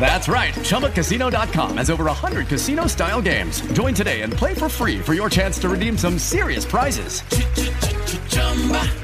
[0.00, 0.54] That's right.
[0.54, 3.60] ChumbaCasino.com has over 100 casino style games.
[3.72, 7.20] Join today and play for free for your chance to redeem some serious prizes.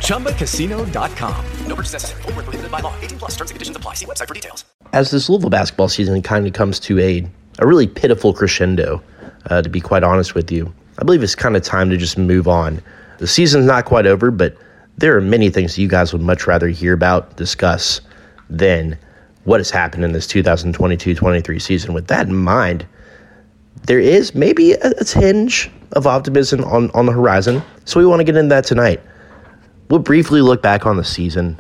[0.00, 1.44] ChumbaCasino.com.
[1.66, 2.22] No purchase necessary.
[2.22, 2.94] Full prohibited by law.
[3.00, 3.94] 18 plus terms and conditions apply.
[3.94, 4.64] See website for details.
[4.92, 7.26] As this Louisville basketball season kind of comes to a,
[7.58, 9.02] a really pitiful crescendo,
[9.50, 12.16] uh, to be quite honest with you, I believe it's kind of time to just
[12.16, 12.80] move on.
[13.18, 14.56] The season's not quite over, but
[14.96, 18.00] there are many things you guys would much rather hear about, discuss,
[18.48, 18.98] than
[19.46, 21.94] what has happened in this 2022-23 season.
[21.94, 22.84] With that in mind,
[23.84, 27.62] there is maybe a, a tinge of optimism on, on the horizon.
[27.84, 29.00] So we want to get into that tonight.
[29.88, 31.58] We'll briefly look back on the season.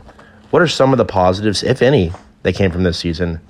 [0.50, 3.40] What are some of the positives, if any, that came from this season?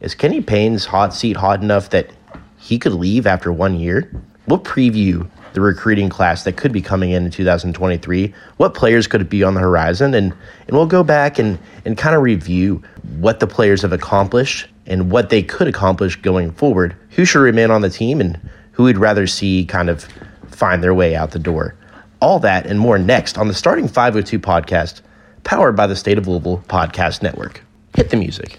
[0.00, 2.10] Is Kenny Payne's hot seat hot enough that
[2.58, 4.10] he could leave after one year?
[4.46, 8.34] We'll preview the recruiting class that could be coming in in 2023.
[8.56, 10.14] What players could be on the horizon?
[10.14, 10.32] And,
[10.66, 12.82] and we'll go back and, and kind of review
[13.18, 16.96] what the players have accomplished and what they could accomplish going forward.
[17.10, 18.38] Who should remain on the team and
[18.72, 20.06] who we'd rather see kind of
[20.48, 21.74] find their way out the door.
[22.20, 25.00] All that and more next on the Starting 502 podcast,
[25.44, 27.62] powered by the State of Louisville Podcast Network.
[27.94, 28.58] Hit the music.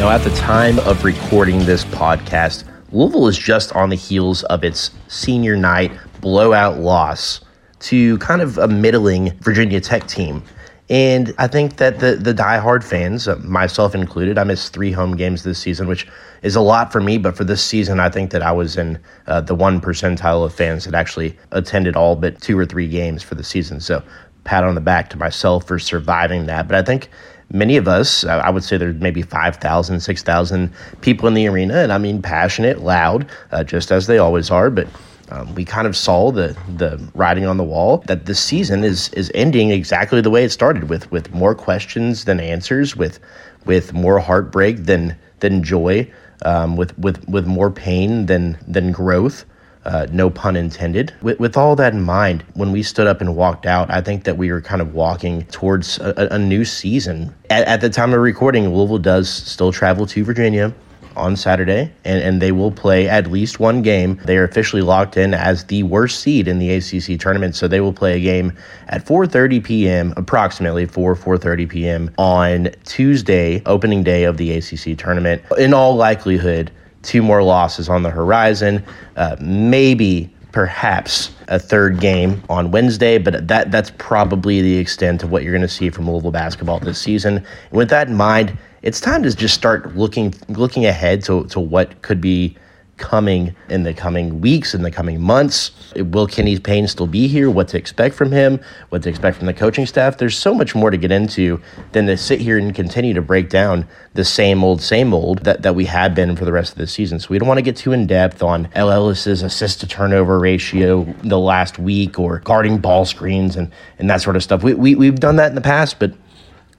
[0.00, 4.64] Now, at the time of recording this podcast, Louisville is just on the heels of
[4.64, 7.42] its senior night blowout loss
[7.80, 10.42] to kind of a middling Virginia Tech team.
[10.88, 15.18] And I think that the the diehard fans, uh, myself included, I missed three home
[15.18, 16.08] games this season, which
[16.40, 17.18] is a lot for me.
[17.18, 20.54] But for this season, I think that I was in uh, the one percentile of
[20.54, 23.80] fans that actually attended all but two or three games for the season.
[23.80, 24.02] So
[24.44, 26.66] pat on the back to myself for surviving that.
[26.66, 27.10] But I think
[27.52, 31.92] many of us, I would say there's maybe 5,000, 6,000 people in the arena, and
[31.92, 34.70] I mean passionate, loud, uh, just as they always are.
[34.70, 34.88] But
[35.30, 39.10] um, we kind of saw the the writing on the wall that this season is
[39.10, 43.20] is ending exactly the way it started, with with more questions than answers, with
[43.64, 46.10] with more heartbreak than than joy,
[46.44, 49.44] um, with with with more pain than than growth.
[49.84, 51.14] Uh, no pun intended.
[51.22, 54.24] With, with all that in mind, when we stood up and walked out, I think
[54.24, 57.34] that we were kind of walking towards a, a new season.
[57.48, 60.74] At, at the time of recording, Louisville does still travel to Virginia
[61.16, 64.20] on Saturday, and, and they will play at least one game.
[64.24, 67.80] They are officially locked in as the worst seed in the ACC tournament, so they
[67.80, 68.52] will play a game
[68.88, 70.14] at 4:30 p.m.
[70.16, 72.10] approximately 4 4:30 p.m.
[72.18, 75.42] on Tuesday, opening day of the ACC tournament.
[75.58, 76.70] In all likelihood,
[77.02, 78.84] two more losses on the horizon,
[79.16, 85.30] uh, maybe perhaps a third game on Wednesday, but that that's probably the extent of
[85.30, 87.38] what you're going to see from Louisville basketball this season.
[87.38, 91.60] And with that in mind, it's time to just start looking looking ahead to, to
[91.60, 92.56] what could be
[93.00, 95.72] coming in the coming weeks, in the coming months.
[95.96, 97.50] Will Kenny Payne still be here?
[97.50, 98.60] What to expect from him?
[98.90, 100.18] What to expect from the coaching staff?
[100.18, 101.60] There's so much more to get into
[101.92, 105.62] than to sit here and continue to break down the same old, same old that,
[105.62, 107.18] that we have been for the rest of the season.
[107.18, 110.38] So we don't want to get too in depth on El Ellis's assist to turnover
[110.38, 114.62] ratio the last week or guarding ball screens and, and that sort of stuff.
[114.62, 116.12] We, we, we've done that in the past, but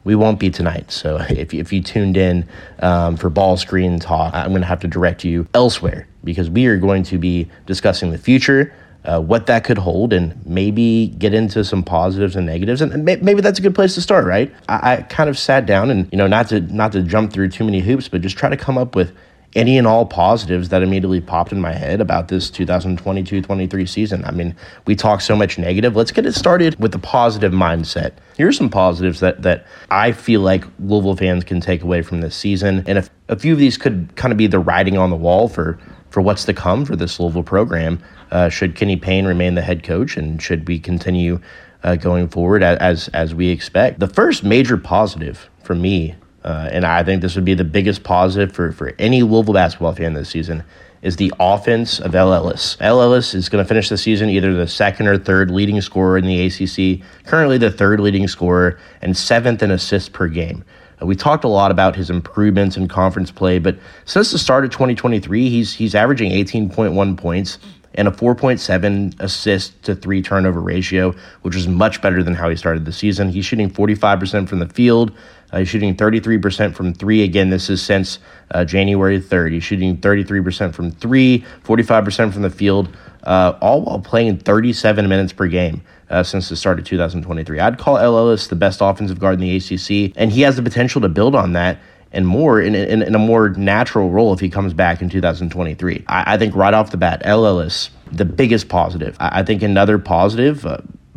[0.03, 0.91] we won't be tonight.
[0.91, 2.47] So if, if you tuned in
[2.79, 6.65] um, for ball screen talk, I'm going to have to direct you elsewhere because we
[6.67, 11.33] are going to be discussing the future uh, what that could hold and maybe get
[11.33, 12.81] into some positives and negatives.
[12.81, 14.53] And maybe that's a good place to start, right?
[14.69, 17.49] I, I kind of sat down and, you know, not to not to jump through
[17.49, 19.15] too many hoops, but just try to come up with
[19.55, 24.23] any and all positives that immediately popped in my head about this 2022-23 season.
[24.25, 24.55] I mean,
[24.85, 25.95] we talk so much negative.
[25.95, 28.13] Let's get it started with a positive mindset.
[28.37, 32.35] Here's some positives that that I feel like Louisville fans can take away from this
[32.35, 35.15] season, and if a few of these could kind of be the writing on the
[35.15, 35.79] wall for
[36.11, 38.01] for what's to come for this Louisville program.
[38.31, 41.39] Uh, should Kenny Payne remain the head coach, and should we continue
[41.83, 43.99] uh, going forward as as we expect?
[43.99, 48.03] The first major positive for me, uh, and I think this would be the biggest
[48.03, 50.63] positive for for any Louisville basketball fan this season,
[51.01, 52.77] is the offense of El Ellis.
[52.79, 56.17] El Ellis is going to finish the season either the second or third leading scorer
[56.17, 60.63] in the ACC, currently the third leading scorer, and seventh in assists per game.
[61.01, 64.63] Uh, we talked a lot about his improvements in conference play, but since the start
[64.63, 67.57] of 2023, he's he's averaging 18.1 points
[67.95, 72.55] and a 4.7 assist to three turnover ratio, which is much better than how he
[72.55, 73.29] started the season.
[73.29, 75.11] He's shooting 45% from the field.
[75.51, 77.23] Uh, he's shooting 33% from three.
[77.23, 78.19] Again, this is since
[78.51, 79.53] uh, January 3rd.
[79.53, 85.33] He's shooting 33% from three, 45% from the field, uh, all while playing 37 minutes
[85.33, 87.59] per game uh, since the start of 2023.
[87.59, 90.63] I'd call El Ellis the best offensive guard in the ACC, and he has the
[90.63, 91.79] potential to build on that
[92.13, 96.03] and more in, in, in, a more natural role if he comes back in 2023.
[96.07, 99.15] I, I think right off the bat, El Ellis, the biggest positive.
[99.19, 100.65] I, I think another positive.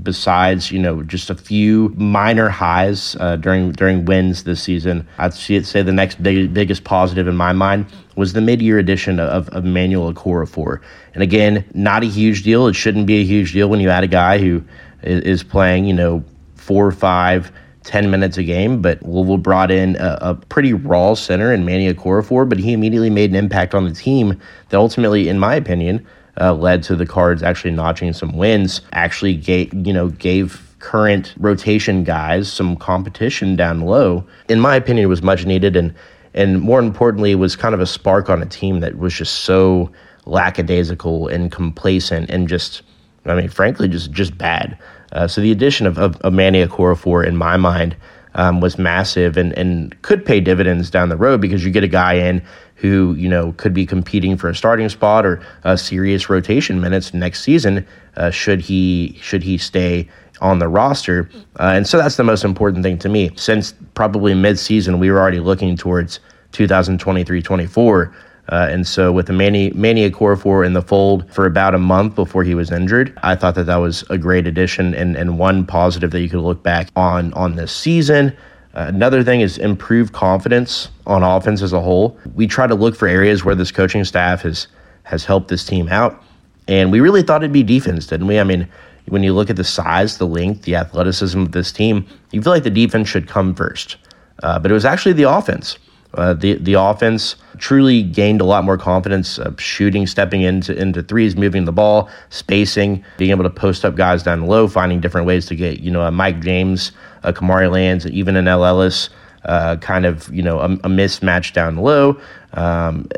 [0.03, 5.35] Besides you know just a few minor highs uh, during during wins this season, I'd
[5.35, 7.87] see it, say the next big, biggest positive in my mind
[8.17, 10.81] was the mid-year addition of, of Emmanuel Okorafor.
[11.15, 12.67] And again, not a huge deal.
[12.67, 14.63] It shouldn't be a huge deal when you add a guy who
[15.03, 16.25] is, is playing you know
[16.57, 17.53] four or five
[17.85, 21.93] 10 minutes a game, but Louisville brought in a, a pretty raw center in Manny
[21.93, 24.41] Okorafor, but he immediately made an impact on the team
[24.71, 26.05] that ultimately, in my opinion,
[26.41, 31.35] uh, led to the Cards actually notching some wins, actually gave, you know, gave current
[31.39, 34.25] rotation guys some competition down low.
[34.49, 35.95] In my opinion, was much needed and
[36.37, 39.43] and more importantly, it was kind of a spark on a team that was just
[39.43, 39.93] so
[40.27, 42.83] lackadaisical and complacent and just
[43.25, 44.77] I mean, frankly, just just bad.
[45.13, 47.97] Uh, so the addition of, of, of Manny Okorafor, in my mind,
[48.35, 51.89] um, was massive and, and could pay dividends down the road because you get a
[51.89, 52.43] guy in
[52.85, 57.15] who you know could be competing for a starting spot or a serious rotation minutes
[57.15, 57.87] next season
[58.19, 60.07] uh, should he should he stay
[60.43, 61.27] on the roster
[61.61, 65.19] uh, and so that's the most important thing to me since probably mid-season we were
[65.19, 66.21] already looking towards
[66.53, 68.13] 2023-24
[68.51, 72.15] uh, and so with the Manny, Manny Okorafor in the fold for about a month
[72.15, 75.65] before he was injured, I thought that that was a great addition and, and one
[75.65, 78.37] positive that you could look back on on this season.
[78.75, 82.19] Another thing is improved confidence on offense as a whole.
[82.35, 84.67] We try to look for areas where this coaching staff has
[85.05, 86.23] has helped this team out,
[86.67, 88.41] and we really thought it'd be defense, didn't we?
[88.41, 88.67] I mean,
[89.07, 92.53] when you look at the size, the length, the athleticism of this team, you feel
[92.53, 93.97] like the defense should come first,
[94.43, 95.79] uh, but it was actually the offense.
[96.15, 101.03] Uh, the the offense truly gained a lot more confidence, uh, shooting, stepping into into
[101.03, 105.27] threes, moving the ball, spacing, being able to post up guys down low, finding different
[105.27, 109.11] ways to get you know a Mike James, a Kamari Lands, even an El Ellis,
[109.45, 112.21] uh, kind of you know a, a mismatch down low.
[112.53, 113.09] Um,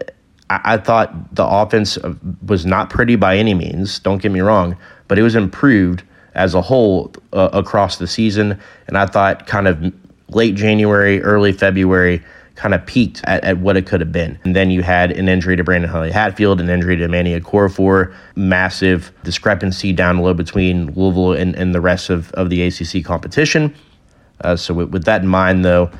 [0.48, 2.14] I, I, thought the offense uh,
[2.46, 3.98] was not pretty by any means.
[3.98, 4.76] Don't get me wrong,
[5.08, 6.02] but it was improved
[6.34, 9.92] as a whole uh, across the season, and I thought kind of
[10.28, 12.22] late January, early February
[12.56, 14.38] kind of peaked at, at what it could have been.
[14.44, 18.12] And then you had an injury to Brandon Huntley Hatfield, an injury to Manny Okorafor,
[18.34, 23.74] massive discrepancy down low between Louisville and, and the rest of, of the ACC competition.
[24.40, 25.90] Uh, so, with, with that in mind, though,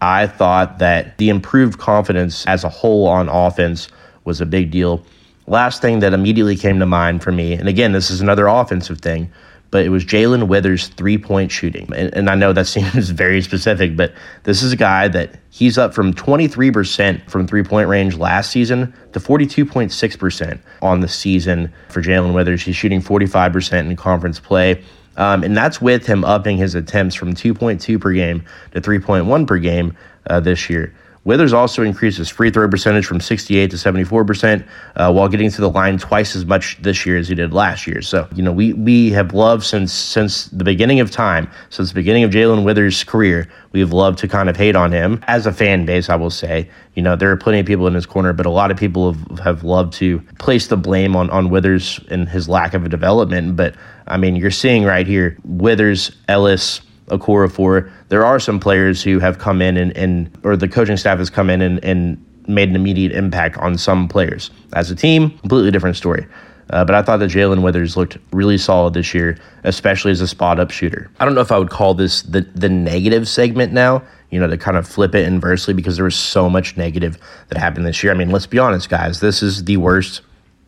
[0.00, 3.88] I thought that the improved confidence as a whole on offense
[4.24, 5.04] was a big deal.
[5.46, 9.00] Last thing that immediately came to mind for me, and again, this is another offensive
[9.00, 9.30] thing,
[9.74, 11.92] but it was Jae'Lyn Withers' three point shooting.
[11.96, 14.12] And, and, I know that seems very specific, but
[14.44, 18.94] this is a guy that he's up from 23% from three point range last season
[19.14, 22.62] to 42.6% on the season for Jae'Lyn Withers.
[22.62, 24.80] He's shooting 45% in conference play.
[25.16, 29.58] Um, and that's with him upping his attempts from 2.2 per game to 3.1 per
[29.58, 29.96] game
[30.30, 30.94] uh, this year.
[31.24, 34.66] Withers also increased his free throw percentage from 68 to 74%,
[34.96, 37.86] uh, while getting to the line twice as much this year as he did last
[37.86, 38.02] year.
[38.02, 41.94] So, you know, we, we have loved since since the beginning of time, since the
[41.94, 45.24] beginning of Jae'Lyn Withers' career, we've loved to kind of hate on him.
[45.26, 47.94] As a fan base, I will say, you know, there are plenty of people in
[47.94, 51.30] his corner, but a lot of people have, have loved to place the blame on,
[51.30, 53.56] on Withers and his lack of a development.
[53.56, 53.74] But,
[54.06, 57.90] I mean, you're seeing right here, Withers, Ellis, Okorafor.
[58.08, 61.30] There are some players who have come in and, and or the coaching staff has
[61.30, 64.50] come in and, and made an immediate impact on some players.
[64.74, 66.26] As a team, completely different story.
[66.70, 70.28] Uh, but I thought that Jae'Lyn Withers looked really solid this year, especially as a
[70.28, 71.10] spot up shooter.
[71.20, 74.46] I don't know if I would call this the, the negative segment now, you know,
[74.46, 77.18] to kind of flip it inversely because there was so much negative
[77.48, 78.12] that happened this year.
[78.12, 80.22] I mean, let's be honest, guys, this is the worst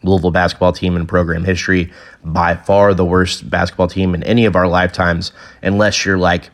[0.07, 1.93] Louisville basketball team in program history,
[2.25, 5.33] by far the worst basketball team in any of our lifetimes,
[5.63, 6.51] unless you're like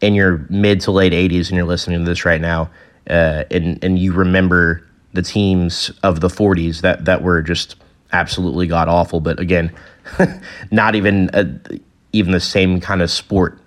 [0.00, 2.70] in your mid to late 80s and you're listening to this right now,
[3.08, 7.76] uh, and, and you remember the teams of the 40s that, that were just
[8.12, 9.20] absolutely god awful.
[9.20, 9.72] But again,
[10.70, 11.46] not even a,
[12.12, 13.58] even the same kind of sport.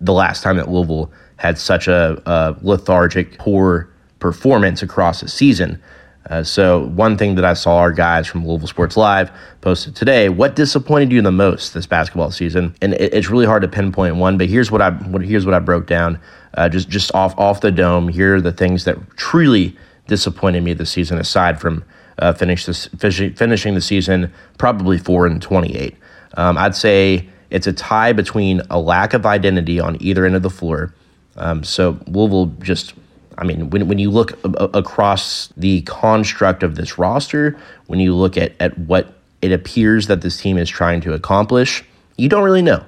[0.00, 5.80] The last time that Louisville had such a, a lethargic, poor performance across the season.
[6.28, 9.30] Uh, so one thing that I saw our guys from Louisville Sports Live
[9.60, 12.74] posted today: what disappointed you the most this basketball season?
[12.82, 15.54] And it, it's really hard to pinpoint one, but here's what I what, here's what
[15.54, 16.20] I broke down
[16.54, 18.08] uh, just just off off the dome.
[18.08, 19.76] Here are the things that truly
[20.08, 21.84] disappointed me this season, aside from
[22.18, 25.96] uh, finish this, finishing the season probably four and twenty eight.
[26.34, 30.42] Um, I'd say it's a tie between a lack of identity on either end of
[30.42, 30.92] the floor.
[31.36, 32.94] Um, so Louisville just
[33.38, 38.14] I mean, when, when you look a- across the construct of this roster, when you
[38.14, 41.84] look at, at what it appears that this team is trying to accomplish,
[42.16, 42.84] you don't really know.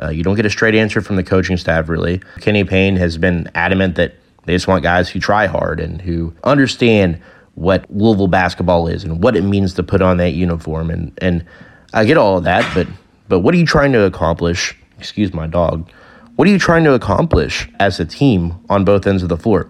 [0.00, 2.20] Uh, you don't get a straight answer from the coaching staff, really.
[2.40, 4.14] Kenny Payne has been adamant that
[4.44, 7.20] they just want guys who try hard and who understand
[7.54, 10.90] what Louisville basketball is and what it means to put on that uniform.
[10.90, 11.44] And, and
[11.92, 12.86] I get all of that, but,
[13.28, 14.76] but what are you trying to accomplish?
[14.98, 15.90] Excuse my dog.
[16.36, 19.68] What are you trying to accomplish as a team on both ends of the floor?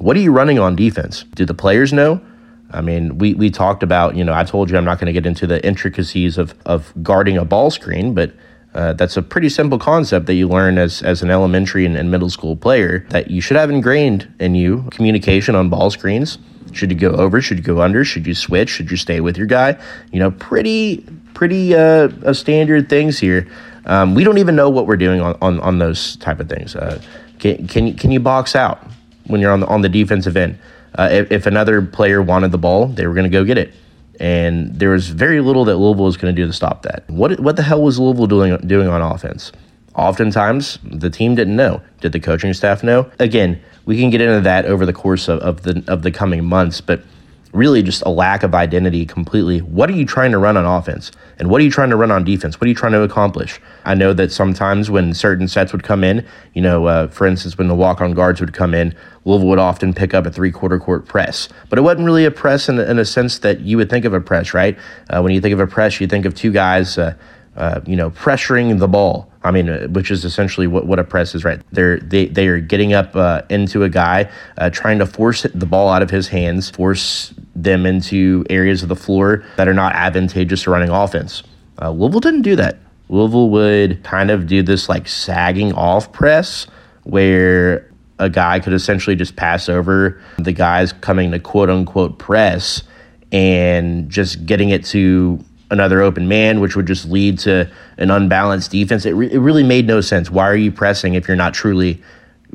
[0.00, 1.24] What are you running on defense?
[1.34, 2.22] Do the players know?
[2.70, 5.12] I mean, we, we talked about, you know, I told you I'm not going to
[5.12, 8.32] get into the intricacies of, of guarding a ball screen, but
[8.72, 12.10] uh, that's a pretty simple concept that you learn as, as an elementary and, and
[12.10, 16.38] middle school player that you should have ingrained in you communication on ball screens.
[16.72, 17.42] Should you go over?
[17.42, 18.02] Should you go under?
[18.02, 18.70] Should you switch?
[18.70, 19.78] Should you stay with your guy?
[20.12, 21.04] You know, pretty,
[21.34, 23.46] pretty uh, uh standard things here.
[23.84, 26.74] Um, we don't even know what we're doing on, on, on those type of things.
[26.74, 27.02] Uh,
[27.38, 28.82] can, can, can you box out?
[29.30, 30.58] When you're on the, on the defensive end.
[30.94, 33.72] Uh, if, if, another player wanted the ball, they were going to go get it.
[34.18, 37.08] And there was very little that Louisville was going to do to stop that.
[37.08, 39.52] What what the hell was Louisville doing doing on offense?
[39.94, 41.80] Oftentimes, the team didn't know.
[42.00, 43.10] Did the coaching staff know?
[43.18, 46.44] Again, we can get into that over the course of, of the of the coming
[46.44, 47.02] months, but
[47.52, 49.60] really just a lack of identity completely.
[49.60, 51.10] What are you trying to run on offense?
[51.38, 52.60] And what are you trying to run on defense?
[52.60, 53.60] What are you trying to accomplish?
[53.84, 57.58] I know that sometimes when certain sets would come in, you know, uh, for instance,
[57.58, 60.52] when the walk on guards would come in, Louisville would often pick up a three
[60.52, 61.48] quarter court press.
[61.68, 64.14] But it wasn't really a press in, in, a sense that you would think of
[64.14, 64.78] a press, right?
[65.08, 66.98] Uh, when you think of a press, you think of two guys.
[66.98, 67.14] Uh,
[67.60, 69.30] uh, you know, pressuring the ball.
[69.44, 71.60] I mean, uh, which is essentially what, what a press is, right?
[71.72, 75.66] They're they they are getting up uh, into a guy, uh, trying to force the
[75.66, 79.94] ball out of his hands, force them into areas of the floor that are not
[79.94, 81.42] advantageous to running offense.
[81.80, 82.78] Uh, Louisville didn't do that.
[83.10, 86.66] Louisville would kind of do this like sagging off press
[87.02, 92.84] where a guy could essentially just pass over the guys coming to quote unquote press
[93.32, 98.70] and just getting it to another open man, which would just lead to an unbalanced
[98.70, 99.06] defense.
[99.06, 100.30] It, re- it really made no sense.
[100.30, 102.02] Why are you pressing if you're not truly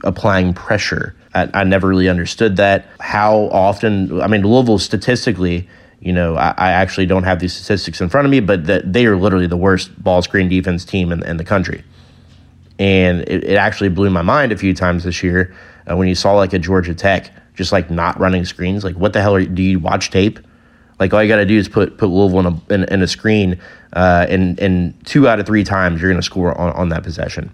[0.04, 1.16] applying pressure?
[1.34, 2.86] I, I never really understood that.
[3.00, 5.68] How often, I mean, Louisville statistically,
[6.02, 8.92] you know, I, I, actually don't have these statistics in front of me, but that
[8.92, 11.84] they are literally the worst ball screen defense team in, in the country.
[12.78, 15.56] And it, it, actually blew my mind a few times this year
[15.90, 18.84] uh, when you saw like a Georgia Tech just like not running screens.
[18.84, 20.40] Like, what the hell are you, do you watch tape?
[21.00, 23.08] Like, all you got to do is put put Louisville in a, in, in a
[23.08, 23.60] screen,
[23.94, 27.04] uh, and and two out of three times you're going to score on, on that
[27.04, 27.52] possession.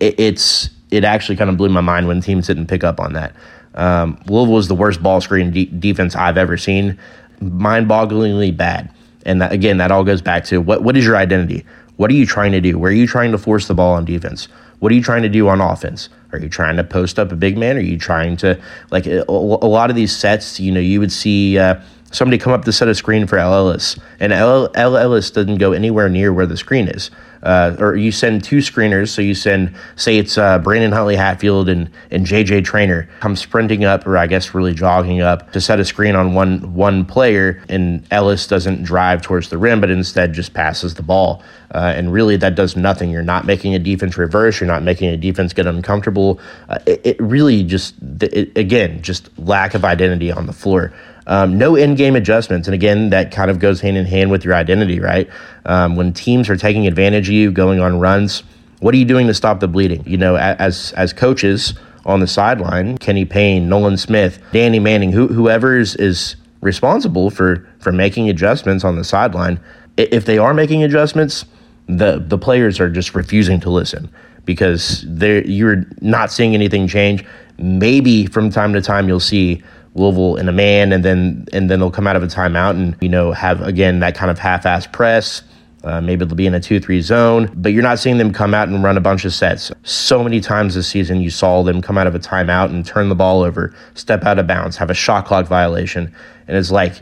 [0.00, 3.12] It, it's it actually kind of blew my mind when teams didn't pick up on
[3.12, 3.34] that.
[3.74, 6.98] Um, Louisville was the worst ball screen de- defense I've ever seen,
[7.40, 8.90] mind-bogglingly bad.
[9.26, 11.66] And that, again, that all goes back to what what is your identity?
[11.96, 12.78] What are you trying to do?
[12.78, 14.48] Where are you trying to force the ball on defense?
[14.78, 16.08] What are you trying to do on offense?
[16.32, 17.76] Are you trying to post up a big man?
[17.76, 18.58] Are you trying to
[18.90, 20.58] like a, a lot of these sets?
[20.58, 21.58] You know, you would see.
[21.58, 21.80] Uh,
[22.16, 25.72] somebody come up to set a screen for El Ellis, and El Ellis doesn't go
[25.72, 27.10] anywhere near where the screen is
[27.46, 29.08] uh, or you send two screeners.
[29.08, 33.84] So you send, say it's uh, Brandon Huntley Hatfield and, and JJ Traynor come sprinting
[33.84, 37.62] up, or I guess really jogging up to set a screen on one one player,
[37.68, 41.42] and Ellis doesn't drive towards the rim, but instead just passes the ball.
[41.72, 43.10] Uh, and really, that does nothing.
[43.10, 44.60] You're not making a defense reverse.
[44.60, 46.40] You're not making a defense get uncomfortable.
[46.68, 50.92] Uh, it, it, really just, it, again, just lack of identity on the floor.
[51.26, 52.68] Um, no in game adjustments.
[52.68, 55.28] And again, that kind of goes hand in hand with your identity, right?
[55.64, 58.44] Um, when teams are taking advantage of you, going on runs,
[58.80, 60.04] what are you doing to stop the bleeding?
[60.06, 65.26] You know, as, as coaches on the sideline, Kenny Payne, Nolan Smith, Danny Manning, who,
[65.26, 69.60] whoever is, is responsible for for making adjustments on the sideline.
[69.96, 71.44] If they are making adjustments,
[71.86, 74.10] the the players are just refusing to listen
[74.44, 77.24] because you're not seeing anything change.
[77.58, 79.62] Maybe from time to time you'll see
[79.96, 82.96] Louisville in a man, and then and then they'll come out of a timeout and
[83.00, 85.42] you know have again that kind of half-ass press.
[85.84, 88.54] Uh, maybe they'll be in a 2 3 zone, but you're not seeing them come
[88.54, 89.70] out and run a bunch of sets.
[89.84, 93.08] So many times this season, you saw them come out of a timeout and turn
[93.08, 96.12] the ball over, step out of bounds, have a shot clock violation.
[96.48, 96.94] And it's like,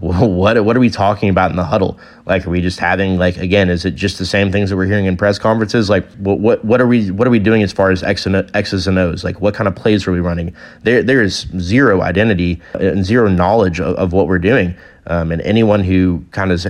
[0.00, 1.98] what what are we talking about in the huddle?
[2.24, 3.68] Like, are we just having like again?
[3.68, 5.90] Is it just the same things that we're hearing in press conferences?
[5.90, 8.34] Like, what what what are we what are we doing as far as X and
[8.54, 9.24] X's and O's?
[9.24, 10.56] Like, what kind of plays are we running?
[10.84, 14.74] There there is zero identity and zero knowledge of, of what we're doing.
[15.06, 16.64] Um, and anyone who kind of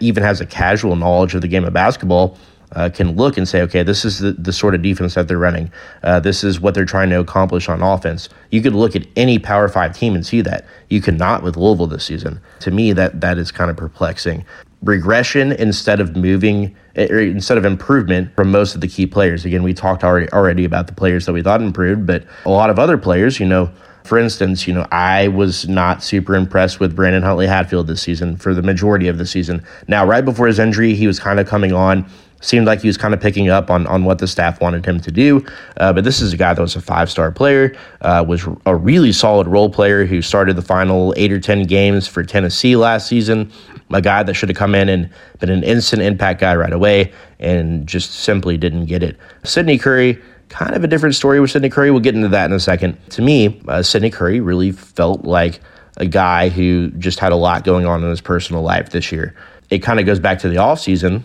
[0.00, 2.36] even has a casual knowledge of the game of basketball
[2.74, 5.38] uh, can look and say, okay, this is the, the sort of defense that they're
[5.38, 5.70] running.
[6.02, 8.28] Uh, this is what they're trying to accomplish on offense.
[8.50, 10.66] You could look at any Power Five team and see that.
[10.88, 12.40] You cannot with Louisville this season.
[12.60, 14.44] To me, that that is kind of perplexing.
[14.82, 19.44] Regression instead of moving, eh, or instead of improvement from most of the key players.
[19.44, 22.70] Again, we talked already already about the players that we thought improved, but a lot
[22.70, 23.70] of other players, you know.
[24.04, 28.36] For instance, you know, I was not super impressed with Brandon Huntley Hatfield this season
[28.36, 29.64] for the majority of the season.
[29.88, 32.04] Now, right before his injury, he was kind of coming on
[32.44, 35.00] seemed like he was kind of picking up on, on what the staff wanted him
[35.00, 35.44] to do.
[35.78, 38.76] Uh, but this is a guy that was a five star player, uh, was a
[38.76, 43.08] really solid role player who started the final eight or 10 games for Tennessee last
[43.08, 43.50] season.
[43.92, 47.12] A guy that should have come in and been an instant impact guy right away
[47.38, 49.18] and just simply didn't get it.
[49.44, 51.90] Sydney Curry, kind of a different story with Sydney Curry.
[51.90, 52.98] We'll get into that in a second.
[53.10, 55.60] To me, uh, Sydney Curry really felt like
[55.96, 59.34] a guy who just had a lot going on in his personal life this year.
[59.70, 61.22] It kind of goes back to the offseason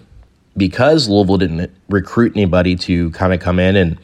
[0.60, 3.98] because Louisville didn't recruit anybody to kind of come in and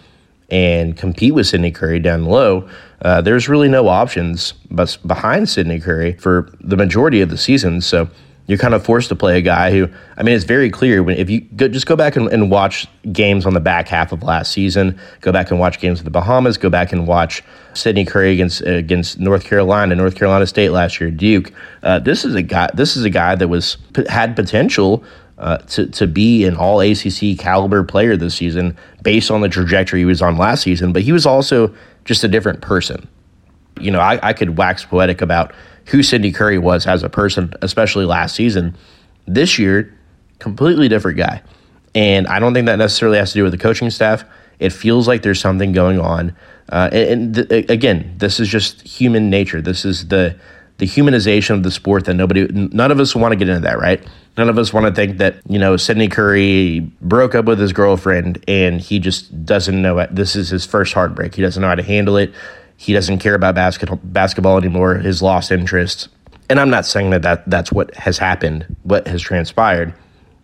[0.49, 2.69] and compete with Sydney Curry down low,
[3.01, 7.81] uh, there's really no options but behind Sydney Curry for the majority of the season.
[7.81, 8.07] So
[8.47, 11.17] you're kind of forced to play a guy who, I mean, it's very clear when
[11.17, 14.21] if you go, just go back and, and, watch games on the back half of
[14.21, 17.41] last season, go back and watch games with the Bahamas, go back and watch
[17.73, 21.51] Sydney Curry against against North Carolina, North Carolina State last year, Duke.
[21.81, 22.69] Uh, this is a guy.
[22.75, 25.03] This is a guy that was had potential
[25.37, 29.99] uh, to, to be an all ACC caliber player this season based on the trajectory
[29.99, 31.73] he was on last season, but he was also
[32.05, 33.07] just a different person.
[33.79, 35.53] You know, I, I could wax poetic about
[35.87, 38.75] who Sydney Curry was as a person, especially last season.
[39.27, 39.93] This year,
[40.39, 41.41] completely different guy.
[41.93, 44.23] And I don't think that necessarily has to do with the coaching staff.
[44.59, 46.35] It feels like there's something going on.
[46.69, 49.61] Uh, and, and th- again, this is just human nature.
[49.61, 50.37] This is the
[50.77, 53.79] the humanization of the sport that nobody, none of us want to get into that,
[53.79, 54.05] right?
[54.37, 57.71] None of us want to think that, you know, Sydney Curry broke up with his
[57.71, 60.13] girlfriend and he just doesn't know it.
[60.13, 61.35] This is his first heartbreak.
[61.35, 62.33] He doesn't know how to handle it.
[62.77, 66.09] He doesn't care about basketball, basketball anymore, his lost interest.
[66.49, 69.93] And I'm not saying that, that that's what has happened, what has transpired,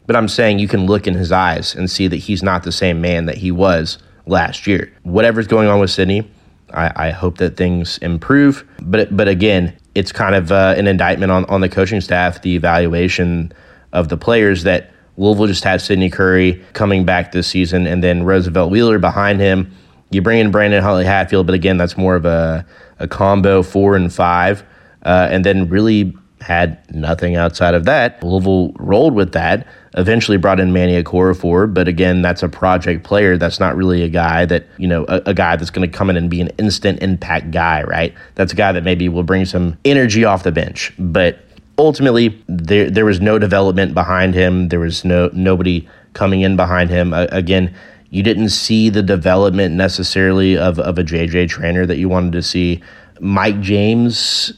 [0.07, 2.71] but I'm saying you can look in his eyes and see that he's not the
[2.71, 4.91] same man that he was last year.
[5.03, 6.29] Whatever's going on with Sydney,
[6.73, 8.67] I, I hope that things improve.
[8.81, 12.55] But but again, it's kind of uh, an indictment on, on the coaching staff, the
[12.55, 13.51] evaluation
[13.93, 18.23] of the players that Louisville just had Sydney Curry coming back this season, and then
[18.23, 19.71] Roosevelt Wheeler behind him.
[20.09, 22.65] You bring in Brandon Huntley Hatfield, but again, that's more of a,
[22.99, 24.63] a combo four and five,
[25.03, 28.21] uh, and then really had nothing outside of that.
[28.23, 29.67] Louisville rolled with that.
[29.95, 33.37] Eventually brought in Manny Okorafor, but again, that's a project player.
[33.37, 36.09] That's not really a guy that, you know, a, a guy that's going to come
[36.09, 38.13] in and be an instant impact guy, right?
[38.35, 40.93] That's a guy that maybe will bring some energy off the bench.
[40.97, 41.39] But
[41.77, 44.69] ultimately, there there was no development behind him.
[44.69, 47.13] There was no nobody coming in behind him.
[47.13, 47.73] Uh, again,
[48.11, 52.43] you didn't see the development necessarily of, of a JJ Traynor that you wanted to
[52.43, 52.81] see.
[53.19, 54.53] Mike James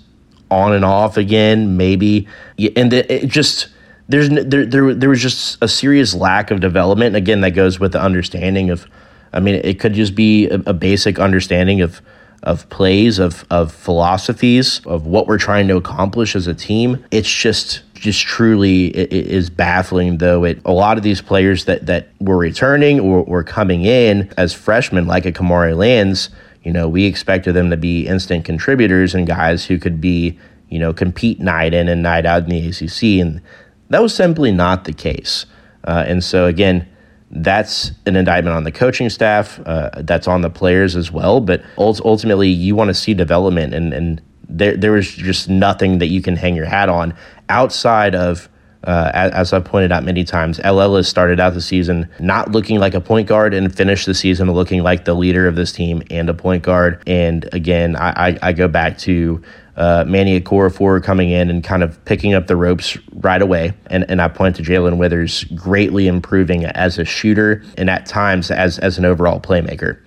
[0.54, 2.28] on and off again, maybe,
[2.76, 3.68] and it just
[4.08, 7.16] there's there there there was just a serious lack of development.
[7.16, 8.88] Again, that goes with the understanding of.
[9.36, 12.02] I mean, it could just be a, a basic understanding of
[12.44, 17.04] of plays, of of philosophies, of what we're trying to accomplish as a team.
[17.10, 21.64] It's just just truly it, it is baffling though it a lot of these players
[21.66, 26.30] that that were returning or were coming in as freshmen like a Kamari Lands,
[26.64, 30.38] you know, we expected them to be instant contributors and guys who could be,
[30.70, 33.42] you know, compete night in and night out in the ACC and
[33.90, 35.46] that was simply not the case.
[35.84, 36.88] Uh, and so again,
[37.30, 39.60] that's an indictment on the coaching staff.
[39.66, 41.42] Uh, that's on the players as well.
[41.42, 46.08] But ultimately, you want to see development, and and there there was just nothing that
[46.08, 47.16] you can hang your hat on
[47.50, 48.50] outside of.
[48.84, 52.80] Uh, as, I've pointed out many times, El has started out the season not looking
[52.80, 56.04] like a point guard and finished the season looking like the leader of this team
[56.10, 57.02] and a point guard.
[57.08, 59.42] And again, I, I, I go back to
[59.76, 63.74] uh, Manny Okorafor coming in and kind of picking up the ropes right away.
[63.88, 68.52] And, and I point to Jae'Lyn Withers greatly improving as a shooter and at times
[68.52, 70.00] as, as an overall playmaker.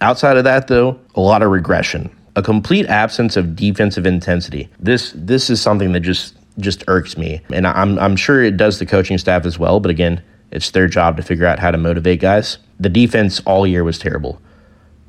[0.00, 4.68] Outside of that, though, a lot of regression, a complete absence of defensive intensity.
[4.78, 8.78] This this is something that just just irks me, and I'm I'm sure it does
[8.78, 9.80] the coaching staff as well.
[9.80, 12.58] But again, it's their job to figure out how to motivate guys.
[12.80, 14.40] The defense all year was terrible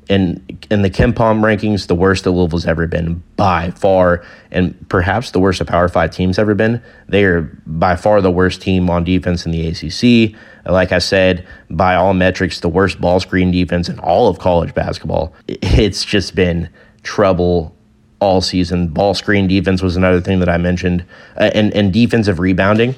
[0.08, 5.30] And in the KenPom rankings, the worst that Louisville's ever been by far, and perhaps
[5.30, 6.82] the worst a Power Five team's ever been.
[7.08, 10.36] They are by far the worst team on defense in the ACC.
[10.66, 14.74] Like I said, by all metrics, the worst ball screen defense in all of college
[14.74, 15.32] basketball.
[15.48, 16.68] It's just been
[17.04, 17.76] trouble
[18.20, 18.88] all season.
[18.88, 21.04] Ball screen defense was another thing that I mentioned,
[21.36, 22.94] uh, and and defensive rebounding.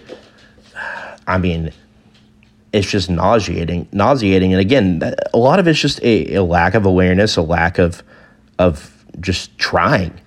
[1.26, 1.72] I mean,
[2.72, 4.52] it's just nauseating, nauseating.
[4.52, 8.02] And again, a lot of it's just a, a lack of awareness, a lack of
[8.58, 10.18] of just trying.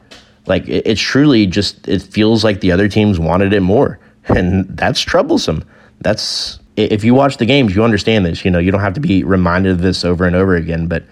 [0.45, 4.65] Like it, it's truly just it feels like the other teams wanted it more, and
[4.77, 5.63] that's troublesome.
[6.01, 8.45] That's if you watch the games, you understand this.
[8.45, 11.03] You know, you don't have to be reminded of this over and over again, but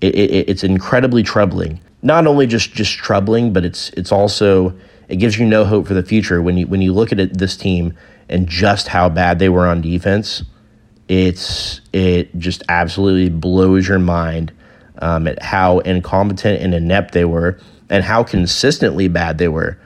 [0.00, 1.80] it, it, it's incredibly troubling.
[2.02, 4.74] Not only just just troubling, but it's it's also
[5.08, 7.38] it gives you no hope for the future when you when you look at it,
[7.38, 7.94] this team
[8.28, 10.44] and just how bad they were on defense
[11.10, 14.52] it's it just absolutely blows your mind
[14.98, 17.58] um, at how incompetent and inept they were
[17.88, 19.76] and how consistently bad they were.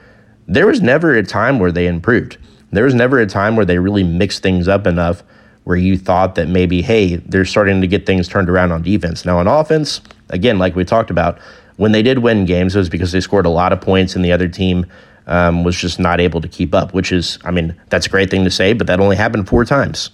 [0.47, 2.37] There was never a time where they improved.
[2.71, 5.23] There was never a time where they really mixed things up enough
[5.63, 9.25] where you thought that maybe, hey, they're starting to get things turned around on defense.
[9.25, 11.39] Now, on offense, again, like we talked about,
[11.77, 14.23] when they did win games, it was because they scored a lot of points and
[14.23, 14.85] the other team
[15.27, 18.29] um, was just not able to keep up, which is, I mean, that's a great
[18.29, 20.11] thing to say, but that only happened four times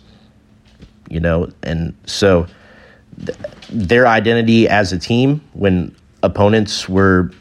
[1.11, 2.47] you know, and so
[3.25, 3.37] th-
[3.69, 5.93] their identity as a team when
[6.23, 7.31] opponents were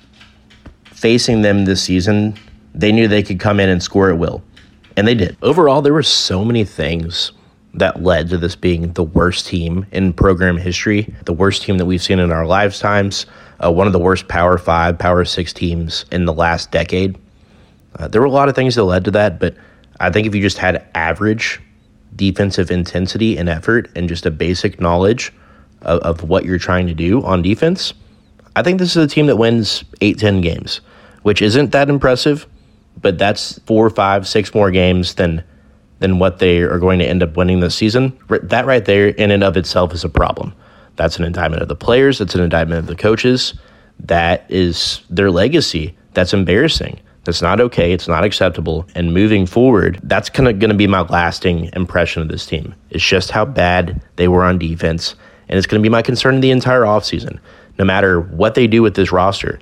[0.87, 2.35] facing them this season,
[2.75, 4.43] they knew they could come in and score at will.
[4.97, 5.37] And they did.
[5.41, 7.31] Overall, there were so many things
[7.75, 11.87] that led to this being the worst team in program history, the worst team that
[11.87, 13.25] we've seen in our lifetimes,
[13.64, 17.18] uh, one of the worst Power Five, Power Six teams in the last decade.
[17.99, 19.57] Uh, there were a lot of things that led to that, but
[19.99, 21.61] I think if you just had average
[22.16, 25.33] defensive intensity and effort and just a basic knowledge
[25.83, 27.92] of, of what you're trying to do on defense,
[28.57, 30.81] I think this is a team that wins 8 10 games,
[31.23, 32.46] which isn't that impressive,
[33.01, 35.44] but that's four, five, six more games than
[35.99, 38.18] than what they are going to end up winning this season.
[38.29, 40.55] That right there, in and of itself, is a problem.
[41.01, 42.19] That's an indictment of the players.
[42.19, 43.55] That's an indictment of the coaches.
[44.01, 45.97] That is their legacy.
[46.13, 47.01] That's embarrassing.
[47.25, 47.95] That's not okay.
[47.95, 48.87] It's not acceptable.
[48.95, 52.75] And moving forward, that's kind of going to be my lasting impression of this team.
[52.91, 55.15] It's just how bad they were on defense.
[55.49, 57.39] And it's going to be my concern the entire offseason.
[57.79, 59.59] No matter what they do with this roster,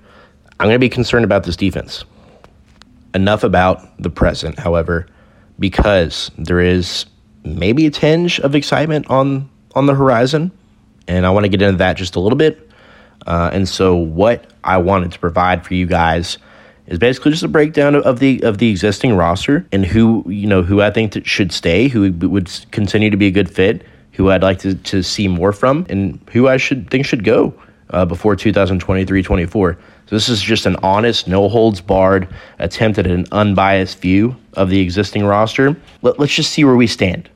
[0.59, 2.05] I'm going to be concerned about this defense.
[3.15, 5.07] Enough about the present, however,
[5.61, 7.07] because there is
[7.45, 10.51] maybe a tinge of excitement on on the horizon,
[11.09, 12.71] and I want to get into that just a little bit.
[13.27, 16.39] Uh, and so, what I wanted to provide for you guys
[16.87, 20.63] is basically just a breakdown of the of the existing roster and who you know
[20.63, 24.43] who I think should stay, who would continue to be a good fit, who I'd
[24.43, 27.55] like to, to see more from, and who I should think should go
[27.91, 29.77] uh, before 2023-24.
[30.07, 34.71] So this is just an honest, no holds barred attempt at an unbiased view of
[34.71, 35.77] the existing roster.
[36.03, 37.29] Let, let's just see where we stand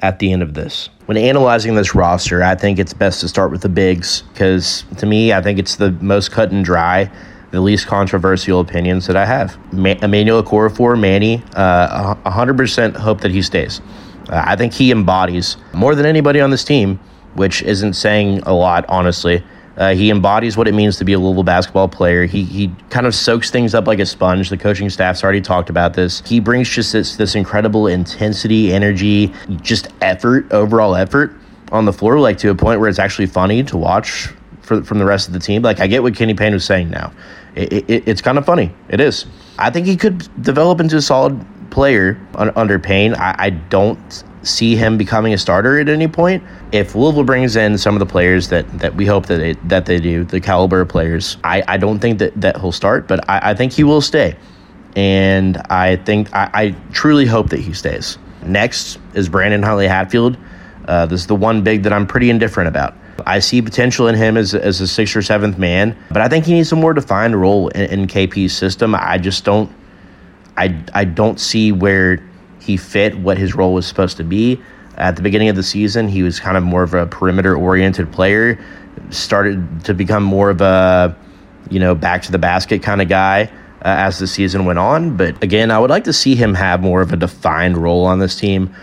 [0.00, 0.90] at the end of this.
[1.08, 5.06] When analyzing this roster, I think it's best to start with the bigs because to
[5.06, 7.10] me, I think it's the most cut and dry
[7.50, 9.56] the least controversial opinions that I have.
[9.72, 13.80] Ma- Emmanuel Okorafor, Manny, uh, 100% hope that he stays.
[14.28, 17.00] Uh, I think he embodies more than anybody on this team,
[17.36, 19.42] which isn't saying a lot, honestly.
[19.78, 22.26] Uh, he embodies what it means to be a Louisville basketball player.
[22.26, 24.50] He, he kind of soaks things up like a sponge.
[24.50, 26.20] The coaching staff's already talked about this.
[26.26, 31.32] He brings just this, this incredible intensity, energy, just effort, overall effort
[31.72, 34.28] on the floor, like to a point where it's actually funny to watch
[34.62, 35.62] for, from the rest of the team.
[35.62, 37.12] Like, I get what Kenny Payne was saying now
[37.58, 38.72] it, it, it's kind of funny.
[38.88, 39.26] It is.
[39.58, 43.14] I think he could develop into a solid player under Payne.
[43.14, 46.42] I, I don't see him becoming a starter at any point.
[46.72, 49.86] If Louisville brings in some of the players that, that we hope that they, that
[49.86, 53.28] they do, the caliber of players, I, I don't think that, that he'll start, but
[53.28, 54.36] I, I think he will stay.
[54.96, 58.18] And I think I, I truly hope that he stays.
[58.42, 60.36] Next is Brandon Huntley Hatfield.
[60.86, 62.94] Uh, this is the one big that I'm pretty indifferent about.
[63.26, 66.46] I see potential in him as, as a sixth or seventh man, but I think
[66.46, 68.94] he needs a more defined role in, in KP's system.
[68.94, 69.70] I just don't,
[70.56, 72.24] I, I don't see where
[72.68, 74.60] he fit what his role was supposed to be.
[74.96, 78.12] At the beginning of the season, he was kind of more of a perimeter oriented
[78.12, 78.58] player,
[79.10, 81.16] started to become more of a,
[81.70, 83.50] you know, back to the basket kind of guy.
[83.82, 85.16] uh, as the season went on.
[85.16, 88.18] But again, I would like to see him have more of a defined role on
[88.18, 88.74] this team.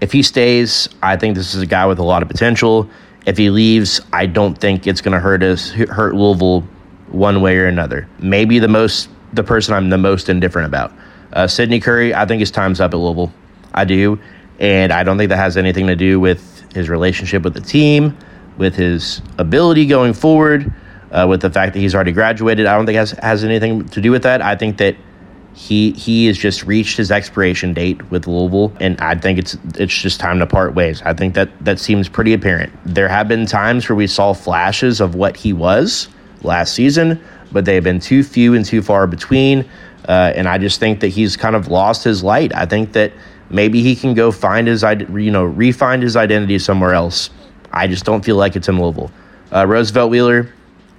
[0.00, 2.88] If he stays, I think this is a guy with a lot of potential.
[3.26, 6.60] If he leaves, I don't think it's going to hurt us, hurt Louisville
[7.08, 8.08] one way or another.
[8.20, 10.92] Maybe the most, the person I'm the most indifferent about,
[11.32, 12.14] uh, Sydney Curry.
[12.14, 13.32] I think his time's up at Louisville.
[13.74, 14.18] I do,
[14.58, 18.16] and I don't think that has anything to do with his relationship with the team,
[18.56, 20.72] with his ability going forward,
[21.10, 22.66] uh, with the fact that he's already graduated.
[22.66, 24.42] I don't think has has anything to do with that.
[24.42, 24.96] I think that
[25.54, 29.94] he he has just reached his expiration date with Louisville, and I think it's it's
[29.94, 31.02] just time to part ways.
[31.04, 32.72] I think that that seems pretty apparent.
[32.84, 36.08] There have been times where we saw flashes of what he was
[36.42, 39.68] last season, but they have been too few and too far between.
[40.08, 42.54] Uh, and I just think that he's kind of lost his light.
[42.54, 43.12] I think that
[43.50, 47.30] maybe he can go find his you know refind his identity somewhere else.
[47.72, 49.12] I just don't feel like it's in Louisville.
[49.54, 50.52] Uh, Roosevelt Wheeler,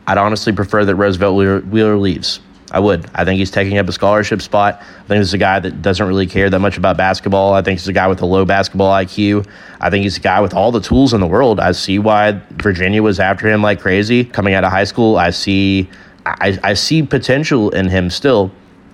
[0.08, 2.40] I'd honestly prefer that Roosevelt Wheeler, leaves.
[2.72, 3.10] I would.
[3.16, 4.80] I think he's taking up a scholarship spot.
[4.80, 7.54] I think he's a guy that doesn't really care that much about basketball.
[7.54, 9.48] I think he's a guy with a low basketball IQ.
[9.82, 11.60] I think he's a guy with all the tools in the world.
[11.60, 15.18] I see why Virginia was after him like crazy coming out of high school.
[15.18, 15.90] I see
[16.26, 18.52] I, I see potential in him still,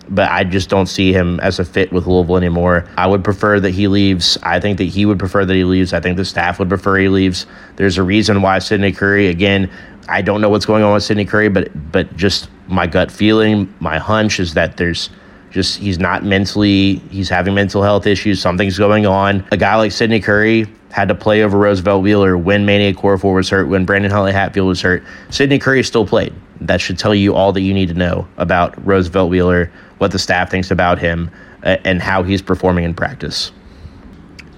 [0.09, 2.85] but I just don't see him as a fit with Louisville anymore.
[2.97, 4.37] I would prefer that he leaves.
[4.43, 5.93] I think that he would prefer that he leaves.
[5.93, 7.45] I think the staff would prefer he leaves.
[7.75, 9.69] There's a reason why Sydney Curry, again,
[10.07, 13.73] I don't know what's going on with Sydney Curry, but but just my gut feeling,
[13.79, 15.09] my hunch is that there's
[15.49, 18.41] just he's not mentally he's having mental health issues.
[18.41, 19.45] Something's going on.
[19.51, 23.49] A guy like Sydney Curry had to play over Roosevelt Wheeler when Manny Okorafor was
[23.49, 25.03] hurt, when Brandon Huntley Hatfield was hurt.
[25.29, 26.33] Sydney Curry still played.
[26.61, 30.19] That should tell you all that you need to know about Roosevelt Wheeler, what the
[30.19, 31.29] staff thinks about him,
[31.63, 33.51] uh, and how he's performing in practice.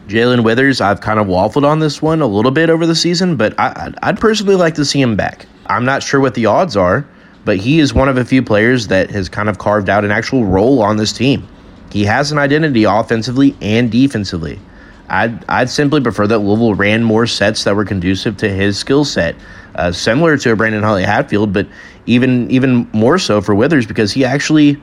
[0.09, 3.35] Jae'Lyn Withers, I've kind of waffled on this one a little bit over the season,
[3.35, 5.47] but I, would personally like to see him back.
[5.65, 7.07] I'm not sure what the odds are,
[7.45, 10.11] but he is one of a few players that has kind of carved out an
[10.11, 11.47] actual role on this team.
[11.91, 14.59] He has an identity offensively and defensively.
[15.09, 19.05] I'd, I'd simply prefer that Louisville ran more sets that were conducive to his skill
[19.05, 19.35] set,
[19.75, 21.67] uh, similar to a Brandon Huntley Hatfield, but
[22.05, 24.81] even even more so for Withers because he actually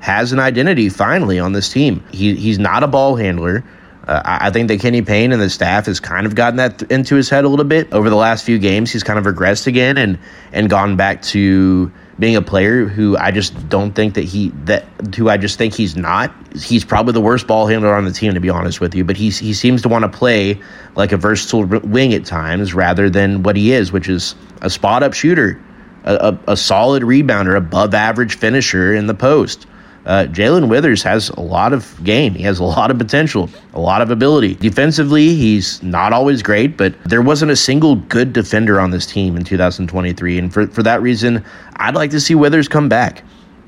[0.00, 2.04] has an identity finally on this team.
[2.12, 3.64] He, he's not a ball handler.
[4.06, 6.90] Uh, I think that Kenny Payne and the staff has kind of gotten that th-
[6.92, 8.92] into his head a little bit over the last few games.
[8.92, 10.18] He's kind of regressed again and
[10.52, 14.84] and gone back to being a player who I just don't think that he that
[15.16, 16.32] who I just think he's not.
[16.56, 19.04] He's probably the worst ball handler on the team, to be honest with you.
[19.04, 20.60] But he he seems to want to play
[20.94, 25.02] like a versatile wing at times rather than what he is, which is a spot
[25.02, 25.60] up shooter,
[26.04, 29.66] a, a, a solid rebounder, above average finisher in the post.
[30.06, 32.34] Uh, Jae'Lyn Withers has a lot of game.
[32.34, 34.54] He has a lot of potential, a lot of ability.
[34.54, 39.36] Defensively, he's not always great, but there wasn't a single good defender on this team
[39.36, 40.38] in 2023.
[40.38, 41.44] And for, for that reason,
[41.76, 43.24] I'd like to see Withers come back.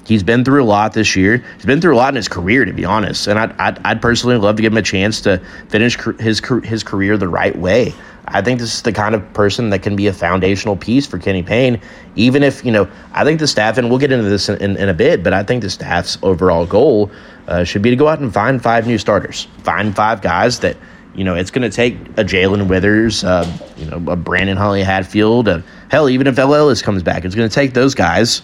[0.06, 1.44] He's been through a lot this year.
[1.56, 3.26] He's been through a lot in his career, to be honest.
[3.26, 6.82] And I'd, I'd, I'd personally love to give him a chance to finish his his
[6.82, 7.92] career the right way.
[8.30, 11.18] I think this is the kind of person that can be a foundational piece for
[11.18, 11.80] Kenny Payne.
[12.14, 14.76] Even if, you know, I think the staff, and we'll get into this in, in,
[14.76, 17.10] in a bit, but I think the staff's overall goal
[17.46, 20.76] uh, should be to go out and find five new starters, find five guys that,
[21.14, 24.82] you know, it's going to take a Jae'Lyn Withers, uh, you know, a Brandon Huntley
[24.82, 28.42] Hatfield, a, hell, even if El Ellis comes back, it's going to take those guys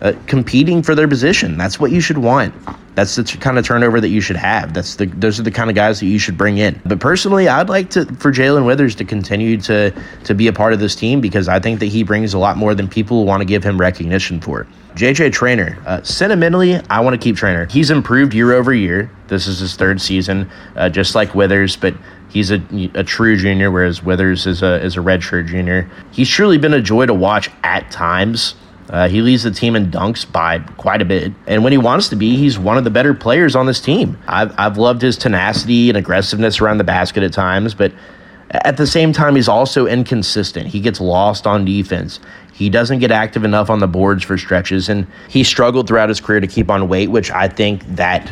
[0.00, 1.56] uh, competing for their position.
[1.56, 2.54] That's what you should want.
[2.94, 4.72] That's the kind of turnover that you should have.
[4.72, 6.80] That's the those are the kind of guys that you should bring in.
[6.84, 9.92] But personally, I'd like to for Jae'Lyn Withers to continue to
[10.24, 12.56] to be a part of this team because I think that he brings a lot
[12.56, 14.66] more than people want to give him recognition for.
[14.94, 17.66] JJ Traynor, uh, sentimentally, I want to keep Traynor.
[17.66, 19.10] He's improved year over year.
[19.26, 21.94] This is his third season, uh, just like Withers, but
[22.34, 22.60] he's a,
[22.94, 25.88] a true junior, whereas Withers is a is a redshirt junior.
[26.10, 28.56] He's truly been a joy to watch at times.
[28.90, 31.32] Uh, he leads the team in dunks by quite a bit.
[31.46, 34.18] And when he wants to be, he's one of the better players on this team.
[34.28, 37.92] I've, I've loved his tenacity and aggressiveness around the basket at times, but
[38.50, 40.66] at the same time, he's also inconsistent.
[40.66, 42.20] He gets lost on defense.
[42.52, 46.20] He doesn't get active enough on the boards for stretches, and he struggled throughout his
[46.20, 48.30] career to keep on weight, which I think that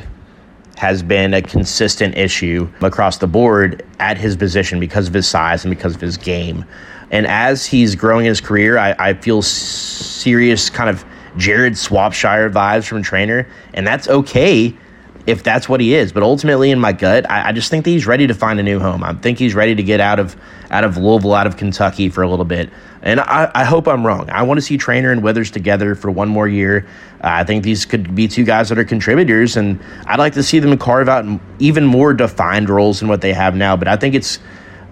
[0.83, 5.65] has been a consistent issue across the board at his position because of his size
[5.65, 6.65] and because of his game.
[7.13, 11.05] And as he's growing his career, I, I feel serious kind of
[11.37, 14.77] Jared Swopshire vibes from Traynor, and that's okay
[15.25, 16.13] if that's what he is.
[16.13, 18.65] But ultimately, in my gut, I, I, just think that he's ready to find a
[18.65, 19.05] new home.
[19.05, 20.35] I think he's ready to get out of
[20.73, 22.71] out of Louisville, out of Kentucky for a little bit.
[23.03, 24.31] And I, I hope I'm wrong.
[24.31, 26.87] I want to see Traynor and Withers together for one more year.
[27.17, 30.43] Uh, I think these could be two guys that are contributors, and I'd like to
[30.43, 31.25] see them carve out
[31.59, 33.77] even more defined roles than what they have now.
[33.77, 34.39] But I think it's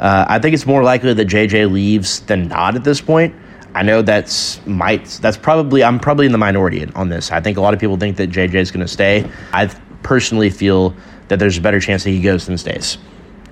[0.01, 3.35] uh, I think it's more likely that JJ leaves than not at this point.
[3.75, 7.31] I know that's might that's probably I'm probably in the minority on this.
[7.31, 9.31] I think a lot of people think that JJ is going to stay.
[9.53, 9.67] I
[10.03, 10.95] personally feel
[11.29, 12.99] that there's a better chance that he goes than stays.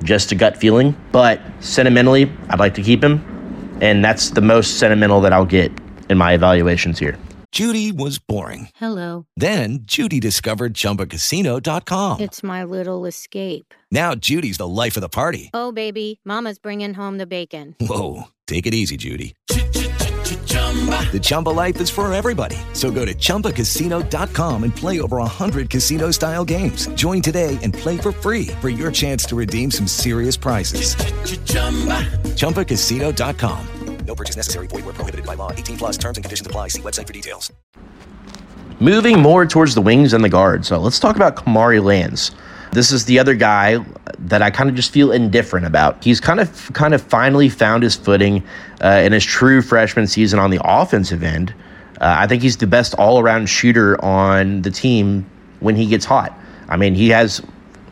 [0.02, 3.37] Just a gut feeling, but sentimentally, I'd like to keep him,
[3.80, 5.72] and that's the most sentimental that I'll get
[6.08, 7.18] in my evaluations here.
[7.50, 8.68] Judy was boring.
[8.76, 9.26] Hello.
[9.36, 12.20] Then Judy discovered ChumbaCasino.com.
[12.20, 13.72] It's my little escape.
[13.90, 15.50] Now Judy's the life of the party.
[15.54, 17.74] Oh, baby, Mama's bringing home the bacon.
[17.80, 19.34] Whoa, take it easy, Judy.
[19.48, 22.56] The Chumba life is for everybody.
[22.74, 26.86] So go to ChumbaCasino.com and play over 100 casino style games.
[26.88, 30.94] Join today and play for free for your chance to redeem some serious prizes.
[32.38, 33.66] ChumbaCasino.com.
[34.06, 34.68] No purchase necessary.
[34.68, 35.52] Void where prohibited by law.
[35.52, 36.68] 18 plus terms and conditions apply.
[36.68, 37.52] See website for details.
[38.80, 40.68] Moving more towards the wings and the guards.
[40.68, 42.30] So let's talk about Kamari Lands.
[42.72, 43.84] This is the other guy
[44.20, 46.02] that I kind of just feel indifferent about.
[46.02, 48.42] He's kind of kind of finally found his footing
[48.82, 51.52] uh, in his true freshman season on the offensive end.
[52.00, 55.28] Uh, I think he's the best all-around shooter on the team
[55.60, 56.38] when he gets hot.
[56.68, 57.42] I mean, he has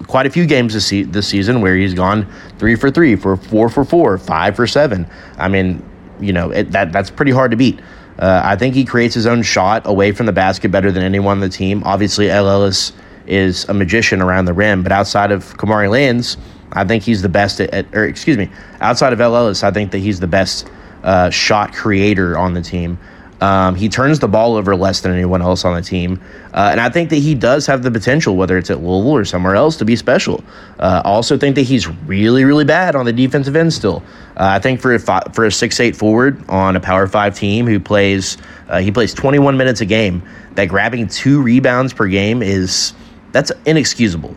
[0.06, 2.26] quite a few games this, se- this season where he's gone
[2.58, 5.06] three for three, for four for four, five for seven.
[5.38, 5.82] I mean,
[6.20, 7.80] you know it, that that's pretty hard to beat.
[8.18, 11.32] Uh, I think he creates his own shot away from the basket better than anyone
[11.32, 11.82] on the team.
[11.84, 12.92] Obviously, El Ellis
[13.26, 16.38] is a magician around the rim, but outside of Kamari Lands,
[16.72, 19.70] I think he's the best at, at or excuse me, outside of El Ellis, I
[19.70, 20.70] think that he's the best
[21.02, 22.98] uh, shot creator on the team.
[23.40, 26.20] Um, he turns the ball over less than anyone else on the team.
[26.54, 29.24] Uh, and I think that he does have the potential, whether it's at Louisville or
[29.24, 30.42] somewhere else, to be special.
[30.78, 34.02] Uh, also think that he's really, really bad on the defensive end still.
[34.36, 37.78] Uh, I think for a, fi- for a forward on a Power 5 team who
[37.78, 40.22] plays, uh, he plays 21 minutes a game,
[40.54, 42.94] that grabbing two rebounds per game is,
[43.32, 44.34] that's inexcusable.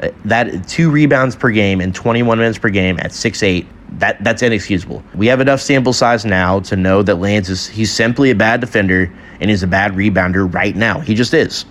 [0.00, 3.66] Uh, That two rebounds per game and 21 minutes per game at six eight
[3.98, 5.02] that that's inexcusable.
[5.14, 8.60] We have enough sample size now to know that Lands is he's simply a bad
[8.60, 11.00] defender and he's a bad rebounder right now.
[11.00, 11.64] He just is.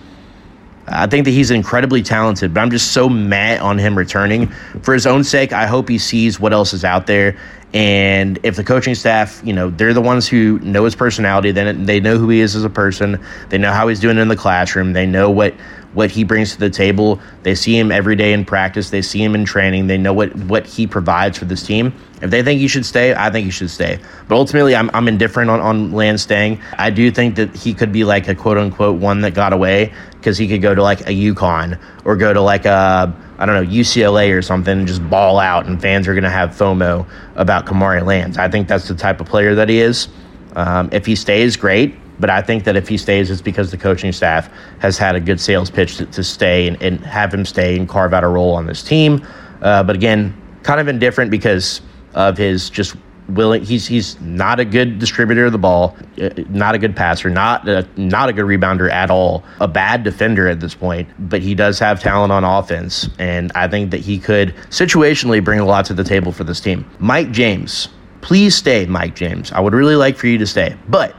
[0.88, 4.48] I think that he's incredibly talented, but I'm just so mad on him returning.
[4.84, 7.38] For his own sake, I hope he sees what else is out there.
[7.74, 11.86] And if the coaching staff, you know, they're the ones who know his personality, then
[11.86, 13.20] they know who he is as a person.
[13.50, 14.94] They know how he's doing in the classroom.
[14.94, 15.56] They know what
[15.96, 17.20] what he brings to the table.
[17.44, 18.90] They see him every day in practice.
[18.90, 19.88] They see him in training.
[19.88, 21.94] They know what what he provides for this team.
[22.22, 24.00] If they think he should stay, I think he should stay.
[24.28, 26.62] But ultimately, I'm, I'm indifferent on, on Land staying.
[26.78, 29.94] I do think that he could be like a quote unquote one that got away
[30.12, 33.64] because he could go to like a UConn or go to like a, I don't
[33.64, 37.08] know, UCLA or something and just ball out, and fans are going to have FOMO
[37.36, 38.38] about Kamari Lands.
[38.38, 40.08] I think that's the type of player that he is.
[40.56, 41.96] Um, if he stays, great.
[42.20, 44.50] But I think that if he stays, it's because the coaching staff
[44.80, 47.88] has had a good sales pitch to, to stay and, and, have him stay and
[47.88, 49.26] carve out a role on this team.
[49.62, 51.82] Uh, but again, kind of indifferent because
[52.14, 52.96] of his just
[53.30, 53.64] willing.
[53.64, 57.68] He's he's not a good distributor of the ball, uh, not a good passer, not
[57.68, 59.44] a, not a good rebounder at all.
[59.60, 63.68] A bad defender at this point, but he does have talent on offense, and I
[63.68, 66.90] think that he could situationally bring a lot to the table for this team.
[67.00, 67.90] Mike James,
[68.22, 69.52] please stay, Mike James.
[69.52, 71.16] I would really like for you to stay, but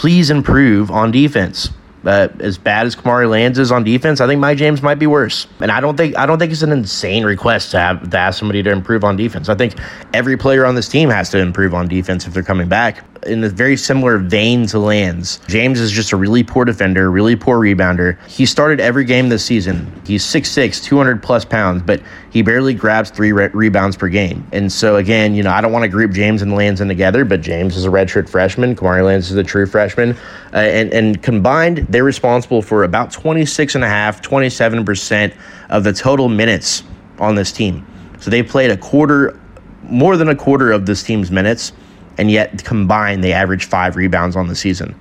[0.00, 1.68] please improve on defense.
[2.06, 5.06] Uh, as bad as Kamari Lands is on defense, I think Mike James might be
[5.06, 5.46] worse.
[5.60, 8.38] And I don't think I don't think it's an insane request to have to ask
[8.38, 9.50] somebody to improve on defense.
[9.50, 9.74] I think
[10.14, 13.04] every player on this team has to improve on defense if they're coming back.
[13.26, 17.36] In a very similar vein to Lands, James is just a really poor defender, really
[17.36, 18.18] poor rebounder.
[18.26, 20.00] He started every game this season.
[20.06, 24.46] He's 6'6", 200 plus pounds, but he barely grabs three re- rebounds per game.
[24.52, 27.26] And so again, you know, I don't want to group James and Lands in together,
[27.26, 28.74] but James is a redshirt freshman.
[28.74, 30.16] Kamari Lands is a true freshman,
[30.54, 35.34] uh, and and combined, they're responsible for about 26 and a half, 27 percent
[35.68, 36.84] of the total minutes
[37.18, 37.86] on this team.
[38.18, 39.38] So they played a quarter,
[39.82, 41.72] more than a quarter of this team's minutes,
[42.20, 44.94] and yet combined they average five rebounds on the season.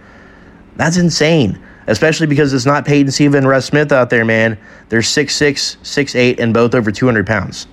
[0.75, 4.57] That's insane especially because it's not Peyton Siva and Russ Smith out there, man.
[4.89, 7.67] They're 6'6, 6'8, and both over 200 pounds.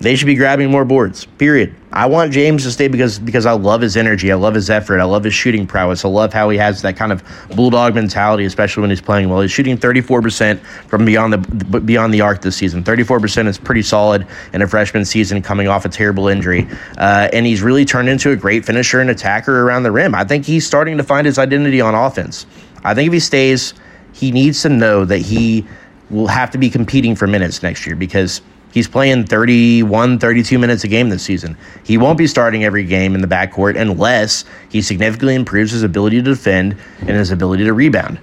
[0.00, 1.74] They should be grabbing more boards, period.
[1.92, 4.30] I want James to stay because because I love his energy.
[4.30, 5.00] I love his effort.
[5.00, 6.04] I love his shooting prowess.
[6.04, 7.24] I love how he has that kind of
[7.56, 9.40] bulldog mentality, especially when he's playing well.
[9.40, 12.84] He's shooting 34% from beyond the beyond the arc this season.
[12.84, 16.68] 34% is pretty solid in a freshman season coming off a terrible injury.
[16.96, 20.14] Uh, and he's really turned into a great finisher and attacker around the rim.
[20.14, 22.46] I think he's starting to find his identity on offense.
[22.84, 23.74] I think if he stays,
[24.12, 25.66] he needs to know that he
[26.10, 28.40] will have to be competing for minutes next year because
[28.72, 31.56] he's playing 31, 32 minutes a game this season.
[31.84, 36.16] He won't be starting every game in the backcourt unless he significantly improves his ability
[36.16, 38.18] to defend and his ability to rebound.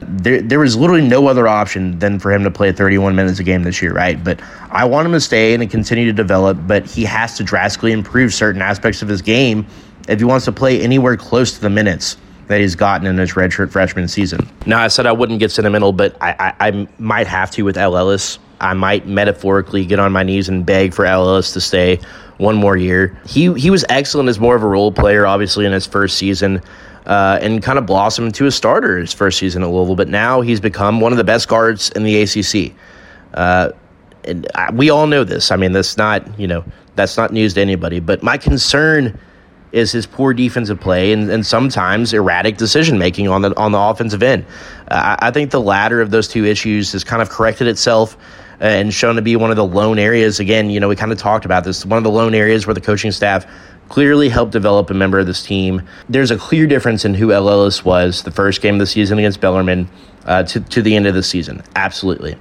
[0.00, 3.44] There, there was literally no other option than for him to play 31 minutes a
[3.44, 4.22] game this year, right?
[4.22, 4.40] But
[4.70, 8.32] I want him to stay and continue to develop, but he has to drastically improve
[8.32, 9.66] certain aspects of his game
[10.08, 12.16] if he wants to play anywhere close to the minutes
[12.48, 14.48] that he's gotten in his redshirt freshman season.
[14.66, 17.76] Now, I said I wouldn't get sentimental, but I, I, I might have to with
[17.76, 18.38] El Ellis.
[18.60, 22.00] I might metaphorically get on my knees and beg for El Ellis to stay
[22.38, 23.20] one more year.
[23.26, 26.60] He he was excellent as more of a role player, obviously in his first season,
[27.06, 29.96] uh, and kind of blossomed into a starter his first season at Louisville.
[29.96, 32.74] But now he's become one of the best guards in the ACC.
[33.34, 33.70] Uh,
[34.24, 35.50] and we all know this.
[35.50, 36.64] I mean, that's not you know
[36.96, 38.00] that's not news to anybody.
[38.00, 39.18] But my concern
[39.72, 43.78] is his poor defensive play and, and sometimes erratic decision making on the on the
[43.78, 44.44] offensive end.
[44.90, 48.16] Uh, I think the latter of those two issues has kind of corrected itself
[48.60, 50.40] and shown to be one of the lone areas.
[50.40, 51.84] Again, you know, we kind of talked about this.
[51.84, 53.46] One of the lone areas where the coaching staff
[53.88, 55.82] clearly helped develop a member of this team.
[56.08, 59.18] There's a clear difference in who El Ellis was the first game of the season
[59.18, 59.88] against Bellarmine
[60.26, 61.62] uh, to, to the end of the season.
[61.74, 62.36] Absolutely.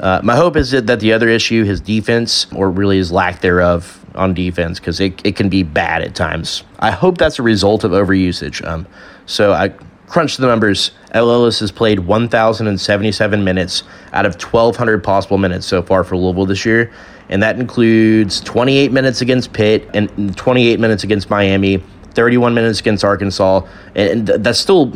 [0.00, 3.40] Uh, my hope is that, that the other issue, his defense, or really his lack
[3.40, 6.64] thereof on defense, because it, it can be bad at times.
[6.78, 8.64] I hope that's a result of overusage.
[8.66, 8.86] Um,
[9.26, 9.72] so I
[10.08, 10.92] crunched the numbers.
[11.12, 13.82] El Ellis has played 1,077 minutes
[14.12, 16.90] out of 1,200 possible minutes so far for Louisville this year.
[17.28, 21.82] And that includes 28 minutes against Pitt and 28 minutes against Miami,
[22.14, 23.66] 31 minutes against Arkansas.
[23.94, 24.92] And that's still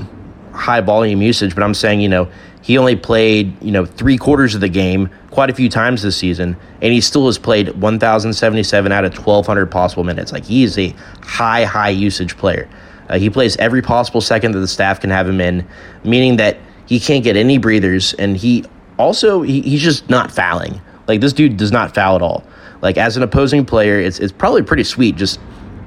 [0.52, 2.28] high volume usage, but I'm saying, you know,
[2.62, 6.16] he only played, you know, three quarters of the game quite a few times this
[6.16, 10.32] season, and he still has played 1,077 out of 1,200 possible minutes.
[10.32, 12.68] Like, he is a high, high usage player.
[13.12, 15.66] Uh, he plays every possible second that the staff can have him in,
[16.02, 16.56] meaning that
[16.86, 18.64] he can't get any breathers, and he
[18.98, 20.80] also he, he's just not fouling.
[21.06, 22.42] Like this dude does not foul at all.
[22.80, 25.38] Like as an opposing player, it's it's probably pretty sweet just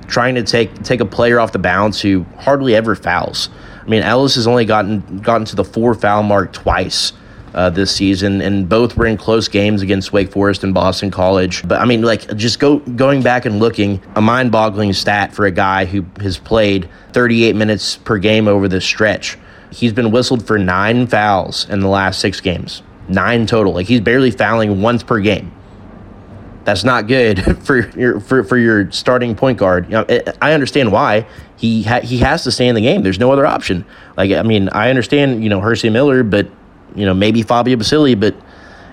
[0.07, 3.49] trying to take take a player off the bounce who hardly ever fouls.
[3.82, 7.11] I mean, Ellis has only gotten gotten to the four foul mark twice
[7.55, 11.65] uh, this season, and both were in close games against Wake Forest and Boston College.
[11.67, 15.51] But I mean, like just go going back and looking, a mind-boggling stat for a
[15.51, 19.37] guy who has played 38 minutes per game over this stretch.
[19.71, 23.73] He's been whistled for nine fouls in the last six games, nine total.
[23.73, 25.51] Like he's barely fouling once per game.
[26.65, 29.85] That's not good for your for, for your starting point guard.
[29.85, 30.05] You know,
[30.41, 31.25] I understand why
[31.55, 33.01] he ha- he has to stay in the game.
[33.01, 33.85] There's no other option.
[34.17, 36.49] Like I mean, I understand you know Hercy Miller, but
[36.95, 38.35] you know, maybe Fabio Basili, but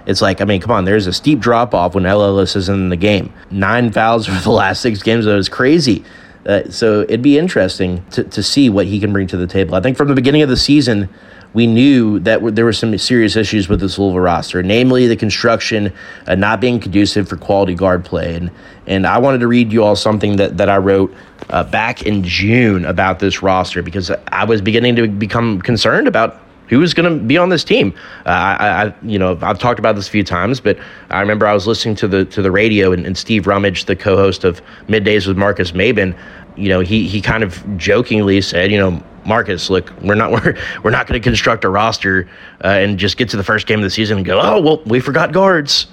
[0.06, 2.88] it's like, I mean, come on, there's a steep drop off when Ellis is in
[2.88, 3.32] the game.
[3.50, 6.04] Nine fouls for the last six games, that was crazy.
[6.44, 9.76] Uh, so it'd be interesting to, to see what he can bring to the table.
[9.76, 11.08] I think from the beginning of the season,
[11.54, 15.16] we knew that w- there were some serious issues with this Louisville roster, namely the
[15.16, 15.92] construction
[16.26, 18.34] uh, not being conducive for quality guard play.
[18.34, 18.50] And,
[18.86, 21.14] and I wanted to read you all something that, that I wrote
[21.50, 26.41] uh, back in June about this roster because I was beginning to become concerned about
[26.72, 27.94] who's going to be on this team.
[28.24, 30.78] Uh, I, I, you know, I've talked about this a few times, but
[31.10, 33.96] I remember I was listening to the to the radio and, and Steve Rummage, the
[33.96, 36.16] co-host of Middays with Marcus Maben,
[36.56, 40.56] you know, he he kind of jokingly said, you know, Marcus, look, we're not we're
[40.82, 42.28] we're not going to construct a roster
[42.64, 44.82] uh, and just get to the first game of the season and go, oh well,
[44.86, 45.86] we forgot guards.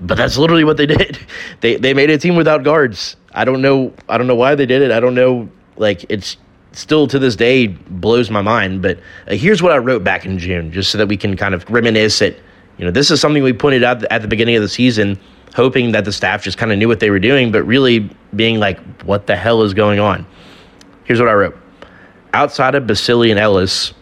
[0.00, 1.18] But that's literally what they did.
[1.60, 3.16] They they made a team without guards.
[3.32, 3.92] I don't know.
[4.08, 4.90] I don't know why they did it.
[4.90, 5.48] I don't know.
[5.76, 6.36] Like it's
[6.78, 8.82] still to this day blows my mind.
[8.82, 11.54] But uh, here's what I wrote back in June, just so that we can kind
[11.54, 12.40] of reminisce it.
[12.78, 15.18] You know, this is something we pointed out at the beginning of the season,
[15.54, 18.60] hoping that the staff just kind of knew what they were doing, but really being
[18.60, 20.24] like, what the hell is going on?
[21.04, 21.58] Here's what I wrote.
[22.32, 23.92] Outside of Basili and Ellis,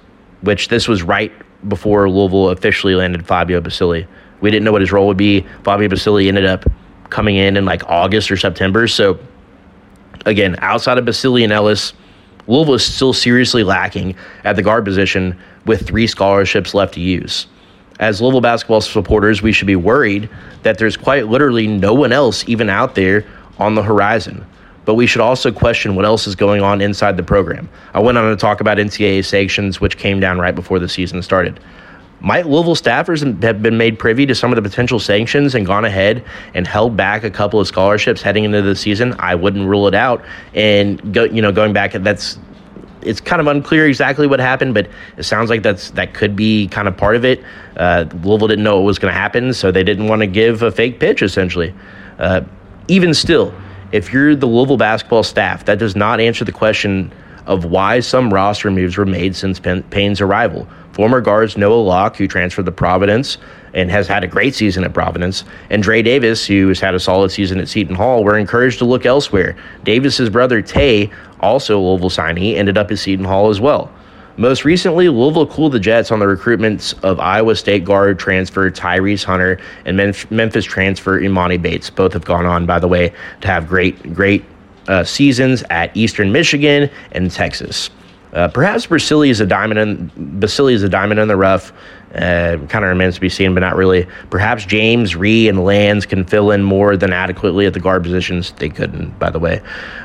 [0.43, 1.33] which this was right
[1.69, 4.07] before Louisville officially landed Fabio Basili,
[4.43, 5.47] we didn't know what his role would be.
[5.65, 6.67] Fabio Basili ended up
[7.09, 8.87] coming in in like August or September.
[8.87, 9.19] So,
[10.27, 11.95] again, outside of Basili and Ellis,
[12.47, 17.47] Louisville is still seriously lacking at the guard position with three scholarships left to use.
[17.99, 20.29] As Louisville basketball supporters, we should be worried
[20.63, 23.25] that there's quite literally no one else even out there
[23.59, 24.45] on the horizon.
[24.85, 27.69] But we should also question what else is going on inside the program.
[27.95, 31.23] I went on to talk about NCAA sanctions, which came down right before the season
[31.23, 31.59] started.
[32.27, 35.85] Might Louisville staffers have been made privy to some of the potential sanctions and gone
[35.85, 36.25] ahead
[36.55, 39.15] and held back a couple of scholarships heading into the season?
[39.21, 40.25] I wouldn't rule it out.
[40.53, 42.37] And go, you know, going back, that's
[43.01, 46.67] it's kind of unclear exactly what happened, but it sounds like that's that could be
[46.67, 47.45] kind of part of it.
[47.77, 50.63] Uh, Louisville didn't know what was going to happen, so they didn't want to give
[50.63, 51.23] a fake pitch.
[51.23, 51.73] Essentially,
[52.19, 52.41] uh,
[52.89, 53.55] even still,
[53.93, 57.13] if you're the Louisville basketball staff, that does not answer the question
[57.47, 60.69] of why some roster moves were made since Payne's arrival.
[60.93, 63.39] Former guards Noah Locke, who transferred to Providence
[63.75, 67.01] and has had a great season at Providence, and Dre Davis, who has had a
[67.01, 69.55] solid season at Seton Hall, were encouraged to look elsewhere.
[69.85, 73.93] Davis's brother Tay, also a Louisville signee, ended up at Seton Hall as well.
[74.39, 79.25] Most recently, Louisville cooled the Jets on the recruitments of Iowa State guard transfer Tyrese
[79.25, 79.97] Hunter and
[80.31, 81.89] Memphis transfer Emoni Bates.
[81.89, 84.45] Both have gone on, by the way, to have great, great
[84.89, 87.91] uh, seasons at Eastern Michigan and Texas.
[88.33, 91.73] Uh, perhaps Basili is a diamond in Basili is a diamond in the rough.
[92.15, 94.07] Uh, kind of remains to be seen, but not really.
[94.31, 98.53] Perhaps James, Ree, and Lands can fill in more than adequately at the guard positions.
[98.53, 99.61] They couldn't, by the way.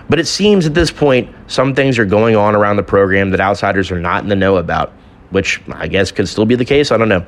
[0.09, 3.39] But it seems at this point, some things are going on around the program that
[3.39, 4.91] outsiders are not in the know about,
[5.29, 6.91] which I guess could still be the case.
[6.91, 7.25] I don't know.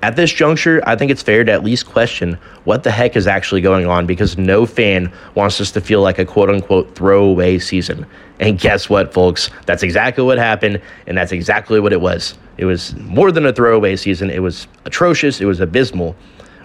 [0.00, 3.26] At this juncture, I think it's fair to at least question what the heck is
[3.26, 7.58] actually going on because no fan wants us to feel like a quote unquote throwaway
[7.58, 8.06] season.
[8.38, 9.50] And guess what, folks?
[9.66, 12.38] That's exactly what happened, and that's exactly what it was.
[12.58, 16.14] It was more than a throwaway season, it was atrocious, it was abysmal.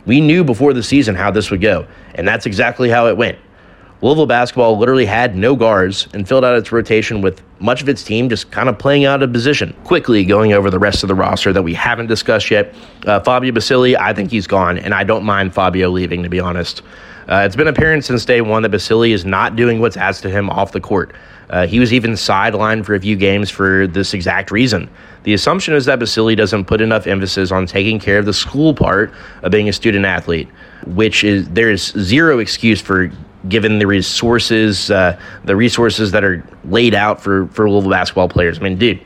[0.06, 3.40] We knew before the season how this would go, and that's exactly how it went.
[4.04, 8.04] Louisville basketball literally had no guards and filled out its rotation with much of its
[8.04, 9.74] team just kind of playing out of position.
[9.86, 12.76] Quickly going over the rest of the roster that we haven't discussed yet.
[13.08, 16.42] Uh, Fabio Basili, I think he's gone, and I don't mind Fabio leaving, to be
[16.42, 16.82] honest.
[17.30, 20.34] Uh, it's been apparent since day one that Basili is not doing what's asked of
[20.34, 21.16] him off the court.
[21.50, 24.90] Uh, he was even sidelined for a few games for this exact reason.
[25.24, 28.74] The assumption is that Basili doesn't put enough emphasis on taking care of the school
[28.74, 30.50] part of being a student athlete,
[30.88, 33.10] which is there is zero excuse for
[33.48, 38.60] given the resources, uh, the resources that are laid out for for Louisville basketball players.
[38.60, 39.02] I mean, dude,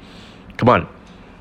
[0.58, 0.88] come on.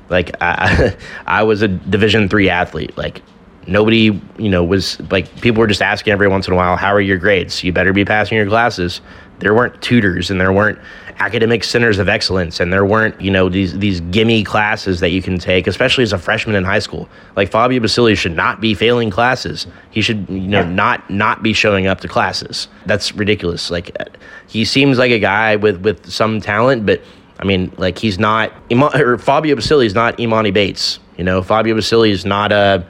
[0.09, 0.95] Like I,
[1.25, 2.97] I was a Division three athlete.
[2.97, 3.21] Like
[3.67, 6.93] nobody, you know, was like people were just asking every once in a while, "How
[6.93, 7.63] are your grades?
[7.63, 9.01] You better be passing your classes."
[9.39, 10.79] There weren't tutors and there weren't
[11.19, 15.21] academic centers of excellence and there weren't you know these these gimme classes that you
[15.21, 17.07] can take especially as a freshman in high school.
[17.35, 19.67] Like fabio basili should not be failing classes.
[19.91, 22.67] He should you know not not be showing up to classes.
[22.85, 23.69] That's ridiculous.
[23.69, 24.05] Like uh,
[24.47, 27.01] he seems like a guy with with some talent but
[27.39, 28.51] i mean like he's not
[28.95, 31.41] or fabio basili is not Emoni bates you know?
[31.41, 32.85] Fabio basili is not a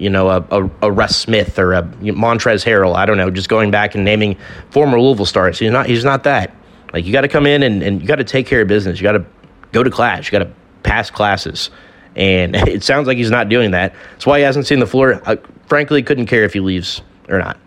[0.00, 2.96] you know, a, a, a, Russ Smith or a Montrezl Harrell.
[2.96, 4.36] I don't know, just going back and naming
[4.70, 5.58] former Louisville stars.
[5.58, 5.86] He's not.
[5.86, 6.54] He's not that.
[6.92, 8.98] Like you got to come in and, and you got to take care of business.
[8.98, 9.24] You got to
[9.72, 10.26] go to class.
[10.26, 11.70] You got to pass classes.
[12.16, 13.94] And it sounds like he's not doing that.
[14.12, 15.20] That's why he hasn't seen the floor.
[15.26, 17.58] I, frankly, couldn't care if he leaves or not.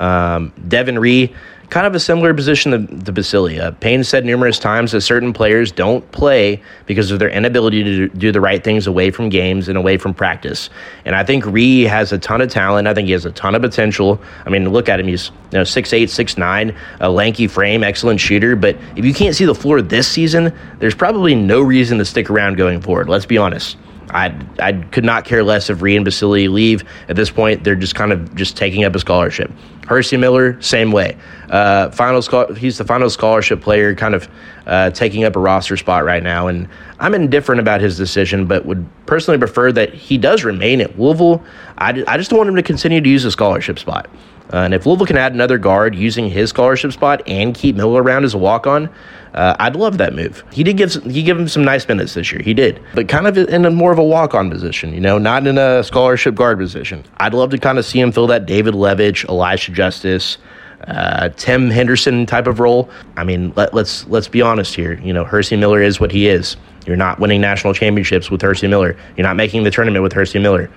[0.00, 1.34] Um, Devin Ree,
[1.74, 3.58] kind of a similar position to, to Basili.
[3.58, 8.08] Uh, Payne said numerous times that certain players don't play because of their inability to
[8.10, 10.70] do the right things away from games and away from practice.
[11.04, 12.86] And I think Ree has a ton of talent.
[12.86, 14.20] I think he has a ton of potential.
[14.46, 15.08] I mean, look at him.
[15.08, 18.54] He's you know, 6'8", 6'9", a lanky frame, excellent shooter.
[18.54, 22.30] But if you can't see the floor this season, there's probably no reason to stick
[22.30, 23.08] around going forward.
[23.08, 23.76] Let's be honest.
[24.10, 26.84] I I could not care less if Ree and Basili leave.
[27.08, 29.50] At this point, they're just kind of just taking up a scholarship.
[29.86, 31.16] Hercy Miller, same way.
[31.50, 32.22] Uh, final
[32.54, 34.28] he's the final scholarship player, kind of
[34.66, 36.48] uh, taking up a roster spot right now.
[36.48, 36.68] And
[36.98, 41.44] I'm indifferent about his decision, but would personally prefer that he does remain at Louisville.
[41.78, 44.08] I, I just want him to continue to use a scholarship spot.
[44.52, 48.02] Uh, and if Louisville can add another guard using his scholarship spot and keep Miller
[48.02, 48.90] around as a walk on,
[49.32, 50.44] uh, I'd love that move.
[50.52, 52.40] He did give he gave him some nice minutes this year.
[52.42, 55.18] He did, but kind of in a more of a walk on position, you know,
[55.18, 57.04] not in a scholarship guard position.
[57.16, 60.38] I'd love to kind of see him fill that David Levitch, Elisha Justice,
[60.86, 62.88] uh, Tim Henderson type of role.
[63.16, 65.00] I mean, let, let's let's be honest here.
[65.00, 66.56] You know, Hercy Miller is what he is.
[66.86, 68.96] You're not winning national championships with Hercy Miller.
[69.16, 70.70] You're not making the tournament with Hercy Miller.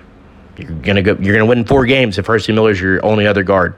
[0.58, 1.16] You're gonna go.
[1.20, 3.74] You're gonna win four games if Hercy Miller's your only other guard,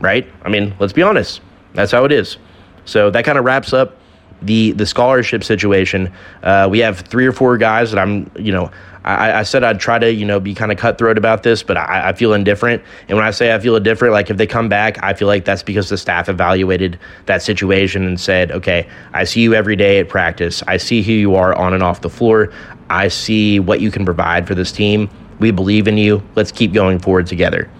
[0.00, 0.30] right?
[0.44, 1.40] I mean, let's be honest.
[1.74, 2.38] That's how it is.
[2.84, 3.96] So that kind of wraps up
[4.42, 6.12] the the scholarship situation.
[6.42, 8.70] Uh, we have three or four guys that I'm, you know,
[9.04, 11.76] I, I said I'd try to, you know, be kind of cutthroat about this, but
[11.76, 12.82] I, I, feel indifferent.
[13.08, 15.44] And when I say I feel indifferent, like if they come back, I feel like
[15.44, 20.00] that's because the staff evaluated that situation and said, okay, I see you every day
[20.00, 20.62] at practice.
[20.66, 22.52] I see who you are on and off the floor.
[22.90, 25.08] I see what you can provide for this team.
[25.40, 26.22] We believe in you.
[26.36, 27.70] Let's keep going forward together.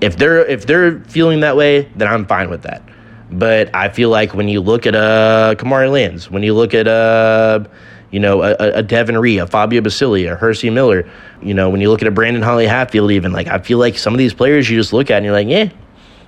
[0.00, 2.82] If they're if they're feeling that way, then I'm fine with that.
[3.30, 6.88] But I feel like when you look at uh, Kamari Lands, when you look at
[6.88, 7.64] uh,
[8.10, 11.08] you know a, a Devin Ree, a Fabio Basili, a Hercy Miller,
[11.40, 13.96] you know when you look at a Brandon Huntley Hatfield, even like I feel like
[13.96, 15.70] some of these players you just look at and you're like, yeah.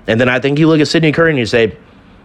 [0.07, 1.77] And then I think you look at Sydney Curry and you say,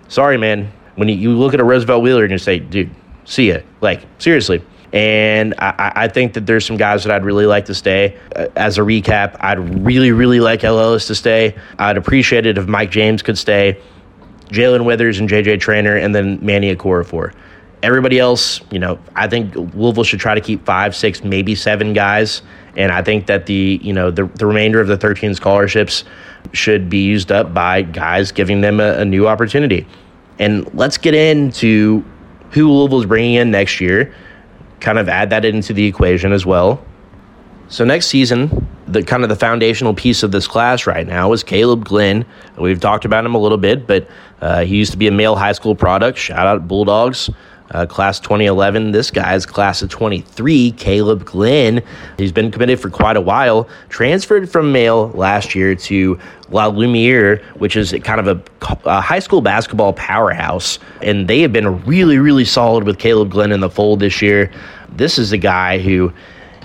[0.07, 0.71] sorry, man.
[0.95, 2.89] When you, you look at a Roosevelt Wheeler and you say, dude,
[3.25, 3.59] see ya.
[3.81, 4.63] Like seriously.
[4.97, 8.17] And I, I, think that there's some guys that I'd really like to stay.
[8.35, 11.55] Uh, as a recap, I'd really, really like El Ellis to stay.
[11.77, 13.79] I'd appreciate it if Mike James could stay.
[14.47, 17.31] Jae'Lyn Withers and JJ Traynor, and then Manny Okorafor.
[17.83, 21.93] Everybody else, you know, I think Louisville should try to keep five, six, maybe seven
[21.93, 22.41] guys.
[22.75, 26.05] And I think that the, you know, the, the remainder of the 13 scholarships
[26.53, 29.85] should be used up by guys giving them a, a new opportunity.
[30.39, 32.03] And let's get into
[32.49, 34.15] who Louisville's bringing in next year,
[34.79, 36.83] kind of add that into the equation as well.
[37.69, 41.43] So next season, the kind of the foundational piece of this class right now is
[41.43, 42.25] Caleb Glenn.
[42.57, 44.07] We've talked about him a little bit, but
[44.39, 46.17] uh, he used to be a male high school product.
[46.17, 47.29] Shout out Bulldogs.
[47.71, 48.91] Uh, class 2011.
[48.91, 51.83] This guy's class of 23, Caleb Glenn.
[52.17, 53.67] He's been committed for quite a while.
[53.89, 56.17] Transferred from male last year to
[56.49, 60.79] La Lumiere, which is kind of a, a, high school basketball powerhouse.
[61.01, 64.49] And they have been really, really solid with Caleb Glenn in the fold this year.
[64.89, 66.13] This is a guy who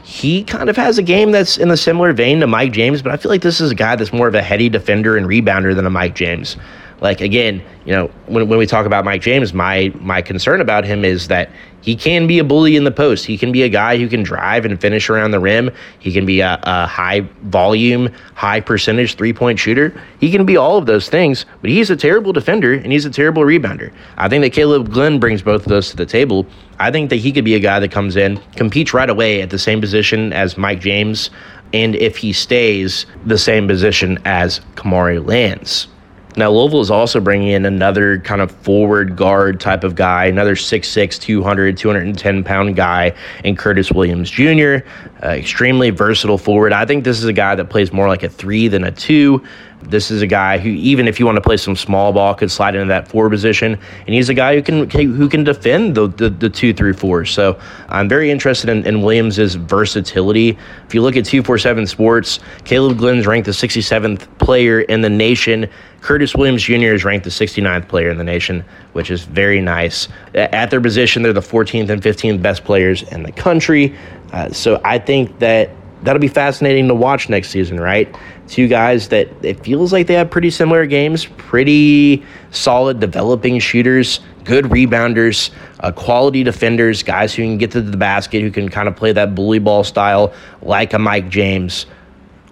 [0.04, 3.12] he kind of has a game that's in a similar vein to Mike James, but
[3.12, 5.74] I feel like this is a guy that's more of a heady defender and rebounder
[5.74, 6.56] than a Mike James.
[7.02, 10.84] Like again, you know, when, when we talk about Mike James, my my concern about
[10.84, 11.50] him is that
[11.80, 13.26] he can be a bully in the post.
[13.26, 15.72] He can be a guy who can drive and finish around the rim.
[15.98, 20.00] He can be a, a high volume, high percentage three point shooter.
[20.20, 23.10] He can be all of those things, but he's a terrible defender and he's a
[23.10, 23.92] terrible rebounder.
[24.16, 26.46] I think that Caleb Glenn brings both of those to the table.
[26.78, 29.50] I think that he could be a guy that comes in, competes right away at
[29.50, 31.30] the same position as Mike James,
[31.72, 35.88] and if he stays, the same position as Kamari Lands.
[36.34, 40.54] Now, Louisville is also bringing in another kind of forward guard type of guy, another
[40.54, 43.14] 6'6, 200, 210 pound guy
[43.44, 44.78] in Curtis Williams Jr.,
[45.22, 46.72] uh, extremely versatile forward.
[46.72, 49.44] I think this is a guy that plays more like a three than a two.
[49.92, 52.50] This is a guy who, even if you want to play some small ball, could
[52.50, 53.78] slide into that four position.
[54.06, 57.26] And he's a guy who can who can defend the, the, the two through four.
[57.26, 60.56] So I'm very interested in, in Williams's versatility.
[60.86, 65.68] If you look at 247 Sports, Caleb Glenn's ranked the 67th player in the nation.
[66.00, 66.94] Curtis Williams Jr.
[66.94, 68.64] is ranked the 69th player in the nation,
[68.94, 70.08] which is very nice.
[70.34, 73.94] At their position, they're the 14th and 15th best players in the country.
[74.32, 75.70] Uh, so I think that
[76.02, 78.14] that'll be fascinating to watch next season, right?
[78.48, 84.20] Two guys that it feels like they have pretty similar games, pretty solid developing shooters,
[84.44, 88.88] good rebounders, uh, quality defenders, guys who can get to the basket, who can kind
[88.88, 91.86] of play that bully ball style like a Mike James,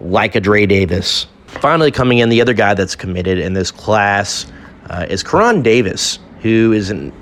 [0.00, 1.26] like a Dre Davis.
[1.46, 4.46] Finally, coming in, the other guy that's committed in this class
[4.88, 7.12] uh, is Koron Davis, who is an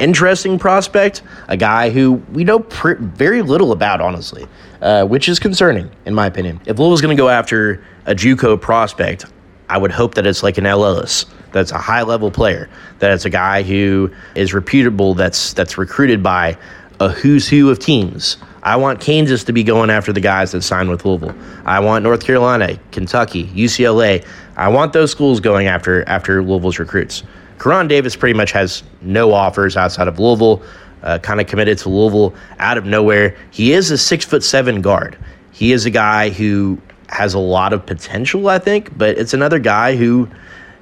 [0.00, 4.46] interesting prospect, a guy who we know pr- very little about, honestly,
[4.80, 6.60] uh, which is concerning, in my opinion.
[6.66, 9.26] If Louisville's going to go after a JUCO prospect,
[9.68, 12.68] I would hope that it's like an Ellis, that's a high level player,
[12.98, 16.56] that it's a guy who is reputable, that's that's recruited by
[16.98, 18.36] a who's who of teams.
[18.62, 21.34] I want Kansas to be going after the guys that signed with Louisville.
[21.64, 24.26] I want North Carolina, Kentucky, UCLA.
[24.56, 27.22] I want those schools going after after Louisville's recruits.
[27.56, 30.62] Koron Davis pretty much has no offers outside of Louisville.
[31.02, 33.34] Uh, kind of committed to Louisville out of nowhere.
[33.50, 35.18] He is a six foot seven guard.
[35.50, 36.78] He is a guy who
[37.08, 40.28] has a lot of potential, I think, but it's another guy who,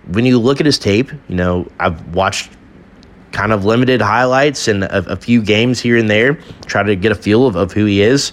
[0.09, 2.51] when you look at his tape, you know, I've watched
[3.33, 6.35] kind of limited highlights and a, a few games here and there,
[6.67, 8.33] try to get a feel of, of who he is.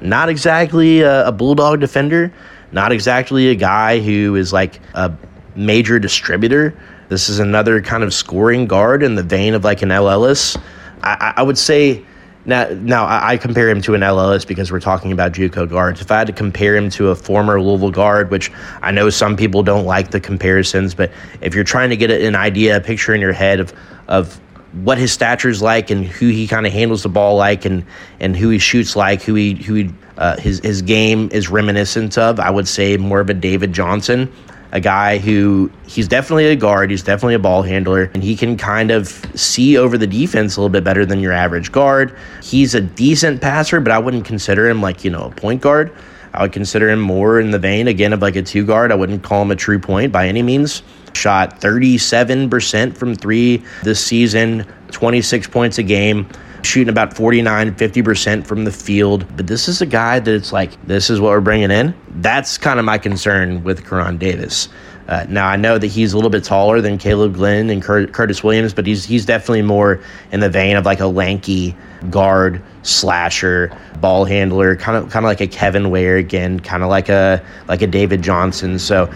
[0.00, 2.32] Not exactly a, a bulldog defender,
[2.72, 5.12] not exactly a guy who is like a
[5.56, 6.76] major distributor.
[7.08, 10.56] This is another kind of scoring guard in the vein of like an El Ellis.
[11.04, 12.04] I, I would say
[12.46, 16.00] now, now I compare him to an El Ellis because we're talking about JUCO guards.
[16.00, 18.52] If I had to compare him to a former Louisville guard, which
[18.82, 22.36] I know some people don't like the comparisons, but if you're trying to get an
[22.36, 23.72] idea, a picture in your head of
[24.08, 24.40] of
[24.82, 27.84] what his stature is like and who he kind of handles the ball like and
[28.20, 32.18] and who he shoots like, who he who he, uh, his his game is reminiscent
[32.18, 34.30] of, I would say more of a David Johnson
[34.74, 38.56] a guy who he's definitely a guard, he's definitely a ball handler, and he can
[38.56, 42.14] kind of see over the defense a little bit better than your average guard.
[42.42, 45.94] He's a decent passer, but I wouldn't consider him like, you know, a point guard.
[46.34, 48.90] I would consider him more in the vein, again, of like a two guard.
[48.90, 50.82] I wouldn't call him a true point by any means.
[51.12, 56.28] Shot 37% from three this season, 26 points a game
[56.64, 59.26] shooting about 49, 50% from the field.
[59.36, 61.94] But this is a guy that it's like, this is what we're bringing in.
[62.16, 64.68] That's kind of my concern with Koron Davis.
[65.06, 68.06] Uh, now I know that he's a little bit taller than Caleb Glenn and Cur-
[68.06, 70.00] Curtis Williams, but he's he's definitely more
[70.32, 71.76] in the vein of like a lanky
[72.08, 76.88] guard slasher, ball handler, kind of kind of like a Kevin Ware again, kind of
[76.88, 78.78] like a like a David Johnson.
[78.78, 79.12] So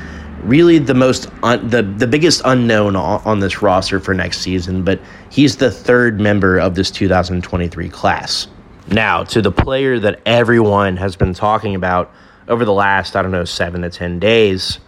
[0.49, 4.83] really the most un- the the biggest unknown on, on this roster for next season,
[4.83, 8.49] but he's the third member of this 2023 class.
[8.89, 12.11] Now, to the player that everyone has been talking about
[12.49, 14.81] over the last, I don't know, seven to 10 days,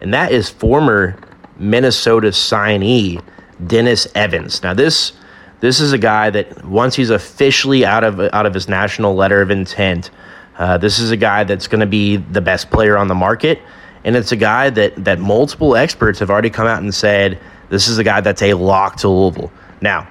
[0.00, 1.18] and that is former
[1.58, 3.22] Minnesota signee
[3.66, 4.62] Dennis Evans.
[4.62, 5.12] Now, this
[5.60, 9.42] this is a guy that once he's officially out of out of his national letter
[9.42, 10.10] of intent,
[10.58, 13.60] uh, this is a guy that's going to be the best player on the market
[14.04, 17.38] and it's a guy that that multiple experts have already come out and said
[17.68, 19.52] this is a guy that's a lock to Louisville.
[19.80, 20.08] Now,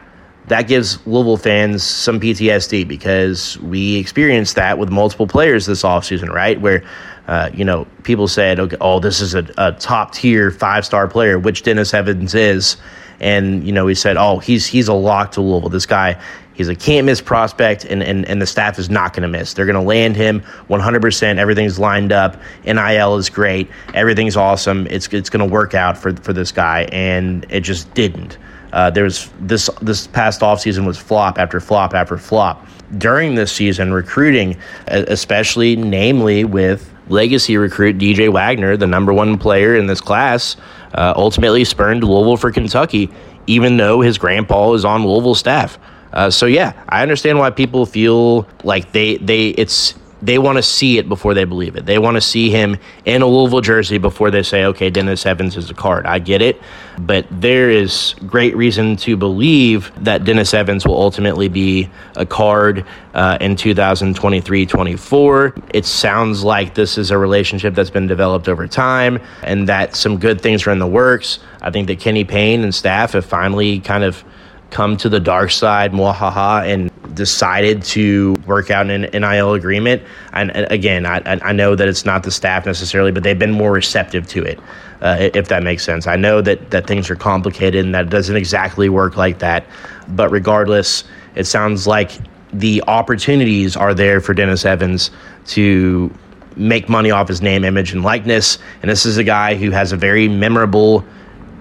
[0.48, 6.30] that gives Louisville fans some PTSD because we experienced that with multiple players this offseason,
[6.30, 6.60] right?
[6.60, 6.84] Where,
[7.28, 11.08] uh, you know, people said, okay, oh, this is a, a top tier five star
[11.08, 12.78] player, which Dennis Evans is.
[13.20, 15.70] And, you know, we said, oh, he's he's a lock to Louisville.
[15.70, 16.20] This guy,
[16.54, 19.54] he's a can't miss prospect, and, and, and the staff is not going to miss.
[19.54, 21.38] They're going to land him 100%.
[21.38, 22.38] Everything's lined up.
[22.66, 23.70] NIL is great.
[23.94, 24.88] Everything's awesome.
[24.88, 26.84] It's, it's going to work out for, for this guy.
[26.92, 28.38] And it just didn't.
[28.74, 32.66] Uh, was this this past offseason was flop after flop after flop.
[32.98, 39.76] During this season, recruiting, especially namely with legacy recruit DJ Wagner, the number one player
[39.76, 40.56] in this class,
[40.94, 43.10] uh, ultimately spurned Louisville for Kentucky,
[43.48, 45.78] even though his grandpa is on Louisville staff.
[46.14, 50.64] Uh, so yeah, I understand why people feel like they they it's they want to
[50.64, 51.86] see it before they believe it.
[51.86, 55.58] They want to see him in a Louisville jersey before they say, okay, Dennis Evans
[55.58, 56.06] is a card.
[56.06, 56.62] I get it.
[57.00, 62.86] But there is great reason to believe that Dennis Evans will ultimately be a card
[63.14, 65.56] uh, in 2023 24.
[65.74, 70.20] It sounds like this is a relationship that's been developed over time and that some
[70.20, 71.40] good things are in the works.
[71.62, 74.24] I think that Kenny Payne and staff have finally kind of
[74.72, 80.02] come to the dark side, mwahaha, and decided to work out an NIL agreement.
[80.34, 83.72] And again, I, I know that it's not the staff necessarily, but they've been more
[83.72, 84.60] receptive to it,
[85.02, 86.08] uh, if that makes sense.
[86.08, 89.66] I know that, that things are complicated and that it doesn't exactly work like that.
[90.08, 91.04] But regardless,
[91.36, 92.12] it sounds like
[92.54, 95.12] the opportunities are there for Dennis Evans
[95.48, 96.14] to
[96.56, 98.58] make money off his name, image, and likeness.
[98.82, 101.06] And this is a guy who has a very memorable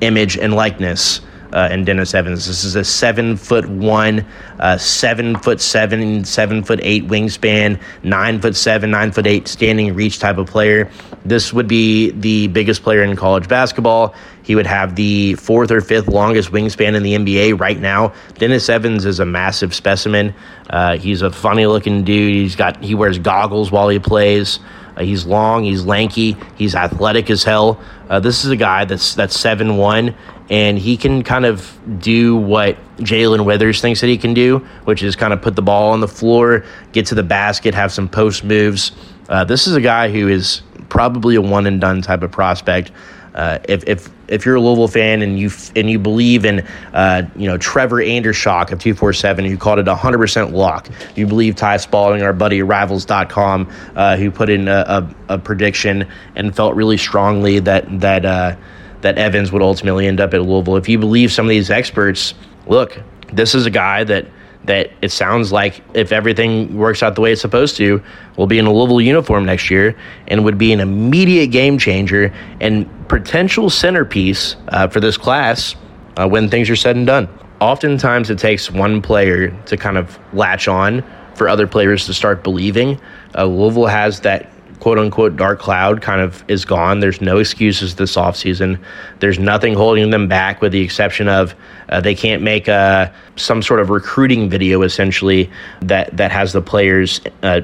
[0.01, 1.21] image and likeness
[1.53, 2.47] uh, and Dennis Evans.
[2.47, 4.25] This is a seven foot one,
[4.59, 9.95] uh, seven foot seven, seven foot eight wingspan, nine foot seven, nine foot eight standing
[9.95, 10.91] reach type of player.
[11.25, 14.15] This would be the biggest player in college basketball.
[14.43, 18.13] He would have the fourth or fifth longest wingspan in the NBA right now.
[18.35, 20.35] Dennis Evans is a massive specimen.
[20.71, 22.35] Uh, he's a funny looking dude.
[22.35, 24.61] He's got he wears goggles while he plays.
[25.01, 27.81] Uh, he's long, he's lanky, he's athletic as hell.
[28.09, 30.15] Uh, this is a guy that's that's seven one
[30.51, 35.03] and he can kind of do what Jae'Lyn Withers thinks that he can do, which
[35.03, 38.09] is kind of put the ball on the floor, get to the basket, have some
[38.09, 38.91] post moves.
[39.29, 42.91] Uh, this is a guy who is probably a one and done type of prospect.
[43.33, 46.61] Uh, if, if if you're a Louisville fan and you and you believe in
[46.95, 51.77] uh, you know Trevor Andershock of 247 who called it 100% lock, you believe Ty
[51.77, 54.85] Spalding, our buddy Rivals.com, uh, who put in a,
[55.29, 58.57] a, a, prediction and felt really strongly that that uh,
[59.03, 60.77] that Evans would ultimately end up at Louisville.
[60.77, 62.35] If you believe some of these experts,
[62.67, 62.99] look,
[63.33, 64.27] this is a guy that
[64.65, 68.03] that it sounds like if everything works out the way it's supposed to,
[68.37, 69.97] will be in a Louisville uniform next year
[70.29, 75.77] and would be an immediate game changer and potential centerpiece uh, for this class
[76.17, 77.29] uh, when things are said and done.
[77.61, 81.05] Oftentimes, it takes one player to kind of latch on
[81.35, 83.01] for other players to start believing.
[83.37, 84.51] Uh, Louisville has that
[84.81, 87.01] quote unquote dark cloud kind of is gone.
[87.01, 88.83] There's no excuses this offseason.
[89.21, 91.55] There's nothing holding them back with the exception of
[91.91, 95.51] uh, they can't make a, uh, some sort of recruiting video essentially
[95.83, 97.61] that, that has the player's uh,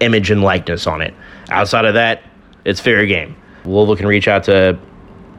[0.00, 1.12] image and likeness on it.
[1.50, 2.22] Outside of that,
[2.64, 3.36] it's fair game.
[3.64, 4.78] Louisville can reach out to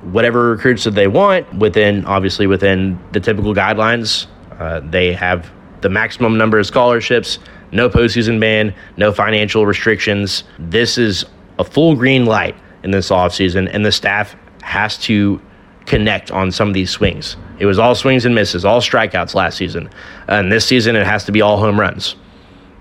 [0.03, 4.27] whatever recruits that they want within, obviously, within the typical guidelines.
[4.59, 5.49] Uh, they have
[5.82, 7.39] the maximum number of scholarships
[7.72, 10.43] no postseason ban, no financial restrictions.
[10.59, 11.26] This is
[11.59, 15.41] a full green light in this offseason, and the staff has to
[15.86, 17.38] connect on some of these swings.
[17.59, 19.89] It was all swings and misses, all strikeouts last season.
[20.28, 22.15] And this season, it has to be all home runs.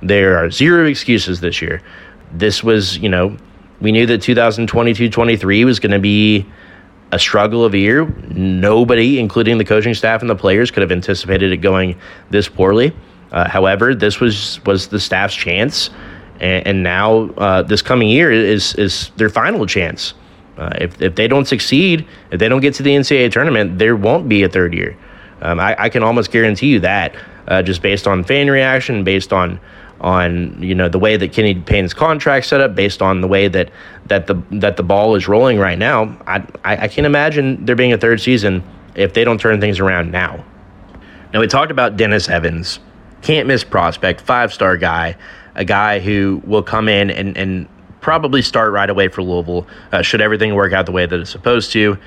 [0.03, 1.83] There are zero excuses this year.
[2.33, 3.37] This was, you know,
[3.81, 6.47] we knew that 2022 23 was going to be
[7.13, 8.07] a struggle of a year.
[8.29, 11.99] Nobody, including the coaching staff and the players, could have anticipated it going
[12.31, 12.95] this poorly.
[13.33, 15.91] Uh, however, this was was the staff's chance,
[16.41, 20.15] and, and now uh, this coming year is is their final chance.
[20.59, 23.97] Uh, if if they don't succeed, if they don't get to the NCAA tournament, there
[23.97, 24.97] won't be a third year.
[25.43, 27.17] Um, I, I, can almost guarantee you that,
[27.49, 29.59] uh, just based on fan reaction, based on
[30.01, 33.49] on you know the way that Kenny Payne's contract set up, based on the way
[33.49, 33.71] that
[34.07, 36.17] that the that the ball is rolling right now.
[36.27, 38.63] I I, I can't imagine there being a third season
[38.97, 40.45] if they don't turn things around now.
[41.33, 42.81] Now we talked about Dennis Evans
[43.23, 45.17] can't miss prospect, five star guy,
[45.55, 47.69] a guy who will come in and, and
[48.01, 51.31] probably start right away for Louisville uh, should everything work out the way that it's
[51.31, 51.99] supposed to.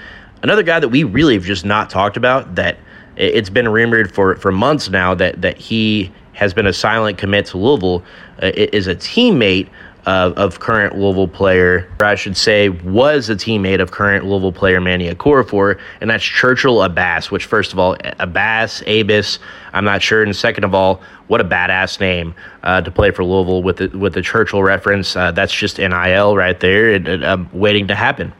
[0.41, 2.77] Another guy that we really have just not talked about that
[3.15, 7.45] it's been rumored for, for months now that, that he has been a silent commit
[7.47, 8.03] to Louisville
[8.41, 9.69] uh, is a teammate
[10.05, 14.51] of, of current Louisville player, or I should say, was a teammate of current Louisville
[14.51, 19.39] player Manny Okorafor, and that's Churchill Abass, which, first of all, Abass, Abus,
[19.71, 20.23] I'm not sure.
[20.23, 23.87] And second of all, what a badass name uh, to play for Louisville with the,
[23.97, 25.15] with the Churchill reference.
[25.15, 28.33] Uh, that's just NIL right there, it, it, uh, waiting to happen.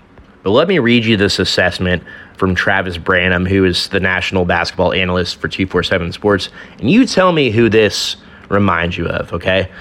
[0.43, 2.03] But let me read you this assessment
[2.36, 6.49] from Travis Branham, who is the national basketball analyst for 247 Sports.
[6.80, 8.18] And you tell me who this
[8.49, 9.72] reminds you of, okay?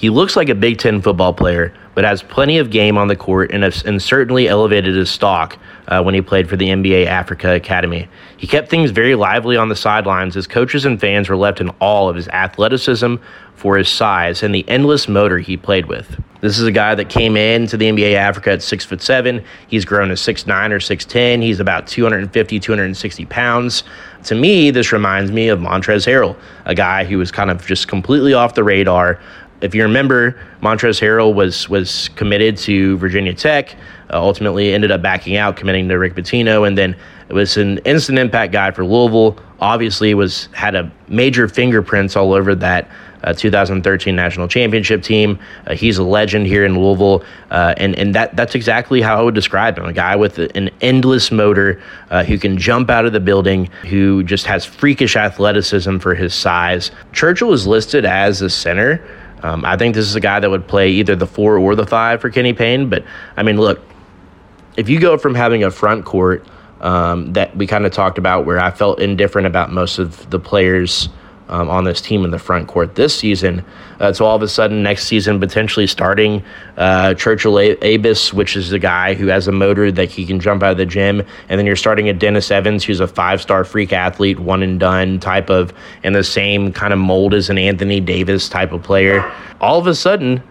[0.00, 3.16] He looks like a Big Ten football player, but has plenty of game on the
[3.16, 7.04] court and, has, and certainly elevated his stock uh, when he played for the NBA
[7.04, 8.08] Africa Academy.
[8.38, 11.70] He kept things very lively on the sidelines as coaches and fans were left in
[11.80, 13.16] awe of his athleticism
[13.56, 16.18] for his size and the endless motor he played with.
[16.40, 19.44] This is a guy that came into the NBA Africa at six foot seven.
[19.68, 21.42] He's grown to six nine or six ten.
[21.42, 23.82] He's about 250, 260 pounds.
[24.24, 27.88] To me, this reminds me of Montrezl Harrell, a guy who was kind of just
[27.88, 29.20] completely off the radar,
[29.60, 33.76] if you remember, Montrezl Harrell was was committed to Virginia Tech.
[34.10, 36.96] Uh, ultimately, ended up backing out, committing to Rick Pitino, and then
[37.28, 39.38] it was an instant impact guy for Louisville.
[39.60, 42.88] Obviously, was had a major fingerprints all over that
[43.24, 45.38] uh, 2013 national championship team.
[45.66, 49.22] Uh, he's a legend here in Louisville, uh, and and that that's exactly how I
[49.22, 53.12] would describe him: a guy with an endless motor uh, who can jump out of
[53.12, 56.90] the building, who just has freakish athleticism for his size.
[57.12, 59.04] Churchill is listed as a center.
[59.42, 61.86] Um, I think this is a guy that would play either the four or the
[61.86, 62.88] five for Kenny Payne.
[62.88, 63.04] But
[63.36, 63.80] I mean, look,
[64.76, 66.46] if you go from having a front court
[66.80, 70.38] um, that we kind of talked about, where I felt indifferent about most of the
[70.38, 71.08] players
[71.50, 73.64] um, on this team in the front court this season.
[73.98, 76.42] Uh, so all of a sudden, next season, potentially starting
[76.78, 80.62] uh, Churchill Abis, which is the guy who has a motor that he can jump
[80.62, 83.92] out of the gym, and then you're starting a Dennis Evans, who's a five-star freak
[83.92, 88.00] athlete, one and done type of, in the same kind of mold as an Anthony
[88.00, 89.30] Davis type of player.
[89.60, 90.42] All of a sudden,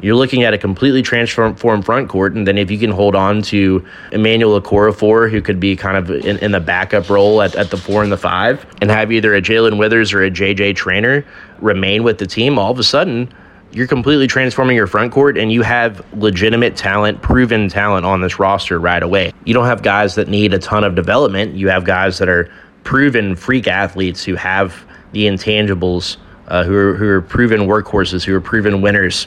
[0.00, 2.34] you're looking at a completely transformed front court.
[2.34, 6.10] And then if you can hold on to Emmanuel Okorafor, who could be kind of
[6.10, 9.34] in, in the backup role at, at the four and the five, and have either
[9.34, 11.24] a Jae'Lyn Withers or a JJ Traynor
[11.60, 13.32] remain with the team, all of a sudden,
[13.72, 18.38] you're completely transforming your front court and you have legitimate talent, proven talent on this
[18.38, 19.32] roster right away.
[19.44, 21.54] You don't have guys that need a ton of development.
[21.54, 22.50] You have guys that are
[22.84, 28.34] proven freak athletes who have the intangibles, uh, who, are, who are proven workhorses, who
[28.34, 29.26] are proven winners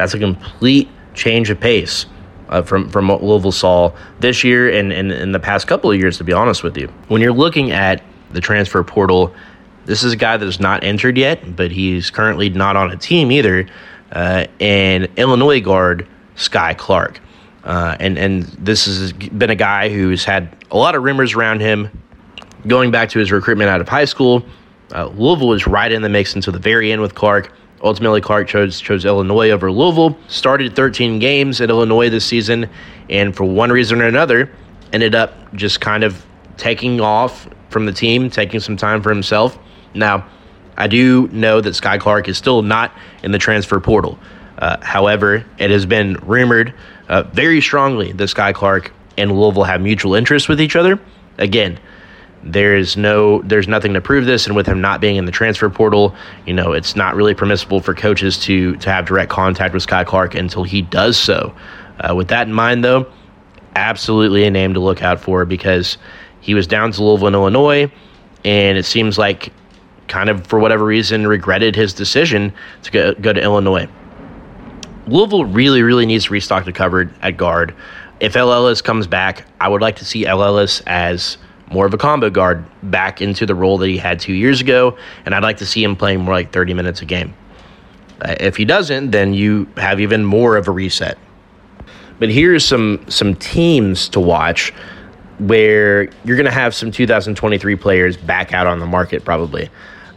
[0.00, 2.06] that's a complete change of pace
[2.48, 6.16] uh, from from what Louisville saw this year and, in the past couple of years.
[6.18, 9.34] To be honest with you, when you're looking at the transfer portal,
[9.84, 13.30] this is a guy that's not entered yet, but he's currently not on a team
[13.30, 13.66] either.
[14.12, 17.20] Uh, and Illinois guard Skyy Clark.
[17.62, 21.60] Uh, and and this has been a guy who's had a lot of rumors around
[21.60, 21.90] him
[22.66, 24.42] going back to his recruitment out of high school.
[24.94, 27.52] Uh, Louisville was right in the mix until the very end with Clark.
[27.82, 30.16] Ultimately, Clark chose chose Illinois over Louisville.
[30.28, 32.68] Started 13 games at Illinois this season,
[33.08, 34.50] and for one reason or another,
[34.92, 36.24] ended up just kind of
[36.56, 39.58] taking off from the team, taking some time for himself.
[39.94, 40.26] Now,
[40.76, 44.18] I do know that Skyy Clark is still not in the transfer portal.
[44.58, 46.74] Uh, however, it has been rumored
[47.08, 51.00] uh, very strongly that Skyy Clark and Louisville have mutual interest with each other.
[51.38, 51.78] Again,
[52.42, 55.68] there's no there's nothing to prove this and with him not being in the transfer
[55.68, 56.14] portal
[56.46, 60.06] you know it's not really permissible for coaches to to have direct contact with Skyy
[60.06, 61.54] Clark until he does so.
[62.00, 63.10] Uh, with that in mind though
[63.76, 65.98] absolutely a name to look out for because
[66.40, 67.92] he was down to Louisville in Illinois
[68.44, 69.52] and it seems like
[70.08, 73.86] kind of for whatever reason regretted his decision to go, go to Illinois.
[75.06, 77.74] Louisville really really needs to restock the cupboard at guard.
[78.18, 81.36] If Ellis comes back I would like to see Ellis as
[81.70, 84.96] more of a combo guard back into the role that he had two years ago,
[85.24, 87.34] and I'd like to see him playing more like 30 minutes a game.
[88.22, 91.16] Uh, if he doesn't, then you have even more of a reset.
[92.18, 94.72] But here's some some teams to watch
[95.38, 99.70] where you're going to have some 2023 players back out on the market probably.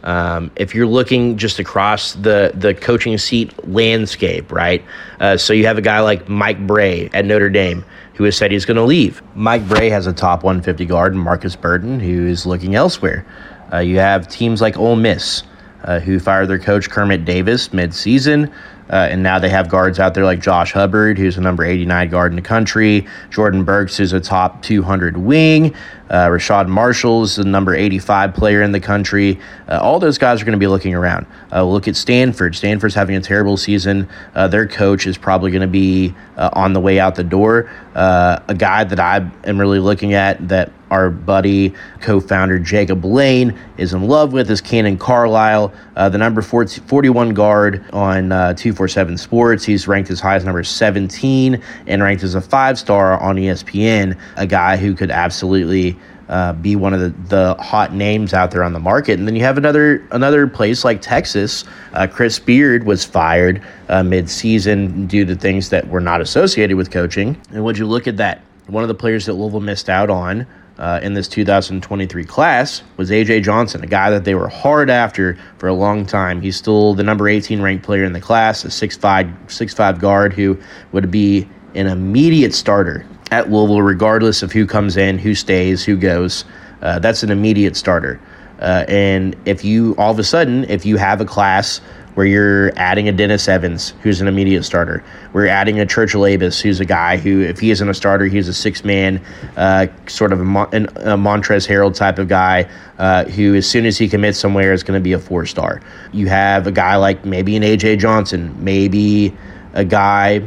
[0.04, 4.84] Um, if you're looking just across the the coaching seat landscape, right?
[5.18, 7.84] Uh, so you have a guy like Mike Brey at Notre Dame
[8.14, 9.22] who has said he's going to leave.
[9.34, 13.26] Mike Brey has a top 150 guard, Markus Burton, who is looking elsewhere.
[13.72, 15.42] Uh, you have teams like Ole Miss,
[15.82, 18.52] uh, who fired their coach Kermit Davis mid-season.
[18.90, 22.10] Uh, and now they have guards out there like Josh Hubbard, who's a number 89
[22.10, 23.06] guard in the country.
[23.30, 25.74] Jordan Burks, who's a top 200 wing.
[26.14, 29.40] Uh, Rashad Marshall is the number 85 player in the country.
[29.66, 31.26] Uh, all those guys are going to be looking around.
[31.50, 32.54] Uh, look at Stanford.
[32.54, 34.08] Stanford's having a terrible season.
[34.32, 37.68] Uh, their coach is probably going to be uh, on the way out the door.
[37.96, 43.04] Uh, a guy that I am really looking at that our buddy, co founder Jacob
[43.04, 48.30] Lane, is in love with is Cannon Carlisle, uh, the number 40, 41 guard on
[48.30, 49.64] uh, 247 Sports.
[49.64, 54.16] He's ranked as high as number 17 and ranked as a five star on ESPN.
[54.36, 55.96] A guy who could absolutely
[56.28, 59.18] uh, be one of the, the hot names out there on the market.
[59.18, 61.64] And then you have another another place like Texas.
[61.92, 66.90] Uh, Chris Beard was fired uh, mid-season due to things that were not associated with
[66.90, 67.40] coaching.
[67.50, 68.42] And would you look at that?
[68.66, 70.46] One of the players that Louisville missed out on
[70.78, 75.38] uh, in this 2023 class was AJ Johnson, a guy that they were hard after
[75.58, 76.40] for a long time.
[76.40, 80.58] He's still the number 18 ranked player in the class, a 6'5", 6'5 guard who
[80.92, 85.96] would be an immediate starter at Louisville, regardless of who comes in, who stays, who
[85.96, 86.44] goes.
[86.82, 88.20] Uh, that's an immediate starter.
[88.60, 91.80] Uh, and if you all of a sudden, if you have a class
[92.14, 95.02] where you're adding a Dennis Evans, who's an immediate starter,
[95.32, 98.46] we're adding a Churchill Abus, who's a guy who, if he isn't a starter, he's
[98.46, 99.20] a six man,
[99.56, 102.68] uh, sort of a, Mon- a Montrezl Harrell type of guy
[102.98, 105.80] uh, who, as soon as he commits somewhere, is going to be a four star.
[106.12, 109.36] You have a guy like maybe an AJ Johnson, maybe
[109.72, 110.46] a guy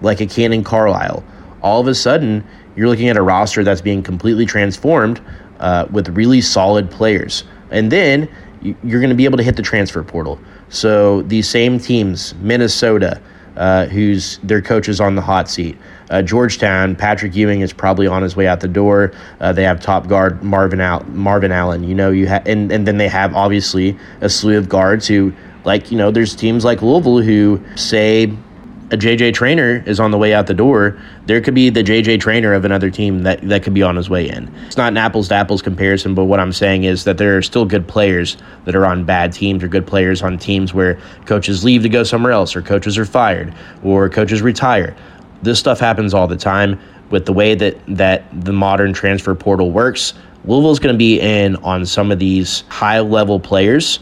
[0.00, 1.22] like a Cannon Carlisle
[1.62, 2.44] all of a sudden
[2.76, 5.20] you're looking at a roster that's being completely transformed
[5.60, 7.44] uh, with really solid players.
[7.70, 8.28] And then
[8.62, 10.38] you're going to be able to hit the transfer portal.
[10.68, 13.20] So these same teams, Minnesota,
[13.56, 15.76] uh, who's their coach is on the hot seat.
[16.10, 19.12] Uh, Georgetown, Patrick Ewing is probably on his way out the door.
[19.40, 21.84] Uh, they have top guard Marvin Al- Marvin Allen.
[21.84, 25.32] You know, you have, and and then they have obviously a slew of guards who,
[25.64, 28.32] like you know, there's teams like Louisville who say
[28.92, 32.20] a JJ Traynor is on the way out the door, there could be the JJ
[32.20, 34.54] Traynor of another team that, that could be on his way in.
[34.66, 37.42] It's not an apples to apples comparison, but what I'm saying is that there are
[37.42, 38.36] still good players
[38.66, 42.04] that are on bad teams or good players on teams where coaches leave to go
[42.04, 44.94] somewhere else or coaches are fired or coaches retire.
[45.40, 46.78] This stuff happens all the time
[47.08, 50.12] with the way that, that the modern transfer portal works.
[50.44, 54.00] Louisville's going to be in on some of these high level players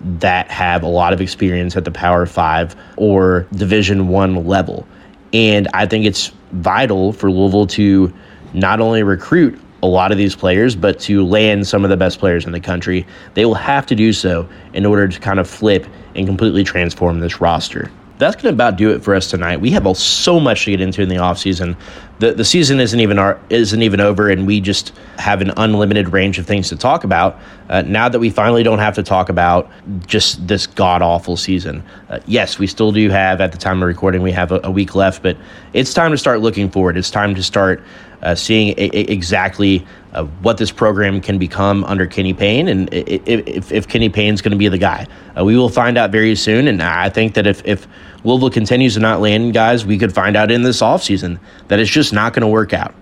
[0.00, 4.86] that have a lot of experience at the Power Five or Division One level.
[5.32, 8.12] And I think it's vital for Louisville to
[8.52, 12.18] not only recruit a lot of these players, but to land some of the best
[12.18, 13.06] players in the country.
[13.34, 17.20] They will have to do so in order to kind of flip and completely transform
[17.20, 17.90] this roster
[18.20, 19.60] that's going to about do it for us tonight.
[19.60, 21.76] We have so much to get into in the offseason.
[22.18, 26.12] The the season isn't even our, isn't even over, and we just have an unlimited
[26.12, 27.40] range of things to talk about.
[27.70, 29.70] Uh, now that we finally don't have to talk about
[30.06, 31.82] just this god awful season.
[32.10, 34.70] Uh, yes, we still do have at the time of recording we have a, a,
[34.70, 35.36] week left, but
[35.72, 36.96] it's time to start looking forward.
[36.98, 37.82] It's time to start
[38.22, 42.88] uh, seeing a, a exactly uh, what this program can become under Kenny Payne, and
[42.92, 45.06] if, if Kenny Payne's going to be the guy.
[45.38, 47.86] Uh, we will find out very soon, and I think that if, if
[48.24, 51.38] Louisville continues to not land guys, we could find out in this offseason
[51.68, 52.94] that it's just not going to work out.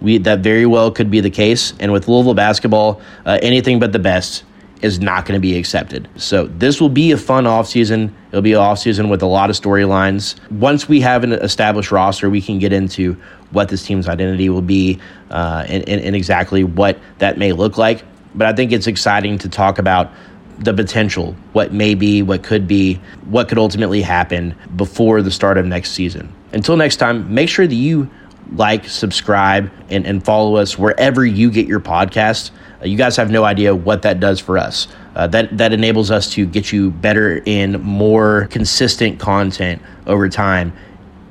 [0.00, 3.92] We, that very well could be the case, and with Louisville basketball, uh, anything but
[3.92, 4.44] the best
[4.82, 6.08] is not going to be accepted.
[6.16, 8.12] So this will be a fun offseason.
[8.28, 10.36] It'll be an offseason with a lot of storylines.
[10.50, 13.16] Once we have an established roster, we can get into
[13.50, 17.78] what this team's identity will be uh, and, and, and exactly what that may look
[17.78, 18.04] like.
[18.34, 20.12] But I think it's exciting to talk about
[20.58, 22.94] the potential, what may be, what could be,
[23.26, 26.32] what could ultimately happen before the start of next season.
[26.52, 28.10] Until next time, make sure that you
[28.54, 32.50] like, subscribe, and, and follow us wherever you get your podcasts.
[32.80, 34.88] Uh, you guys have no idea what that does for us.
[35.14, 40.72] Uh, that that enables us to get you better in more consistent content over time,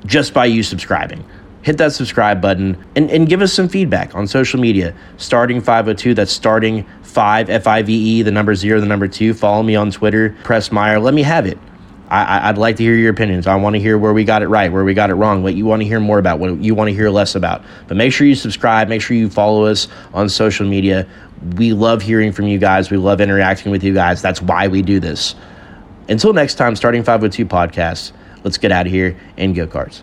[0.04, 1.24] just by you subscribing.
[1.68, 4.94] Hit that subscribe button and, and give us some feedback on social media.
[5.18, 9.34] Starting 502, that's starting 5 F I V E, the number zero, the number two.
[9.34, 10.98] Follow me on Twitter, Press Meyer.
[10.98, 11.58] Let me have it.
[12.08, 13.46] I, would like to hear your opinions.
[13.46, 15.56] I want to hear where we got it right, where we got it wrong, what
[15.56, 17.62] you want to hear more about, what you want to hear less about.
[17.86, 18.88] But make sure you subscribe.
[18.88, 21.06] Make sure you follow us on social media.
[21.56, 22.90] We love hearing from you guys.
[22.90, 24.22] We love interacting with you guys.
[24.22, 25.34] That's why we do this.
[26.08, 28.12] Until next time, starting 502 podcast,
[28.42, 30.02] let's get out of here and go cards.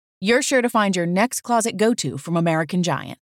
[0.21, 3.17] you're sure to find your next closet go to from American Giant.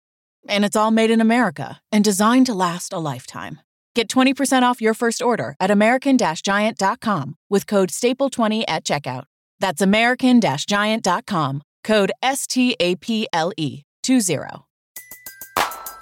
[0.49, 3.61] And it's all made in America and designed to last a lifetime.
[3.94, 9.24] Get 20% off your first order at American Giant.com with code STAPLE20 at checkout.
[9.61, 14.28] That's American Giant.com, code S T A P L E 20.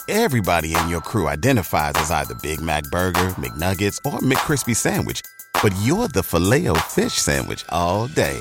[0.09, 5.21] Everybody in your crew identifies as either Big Mac Burger, McNuggets, or McCrispy Sandwich,
[5.63, 8.41] but you're the filet fish Sandwich all day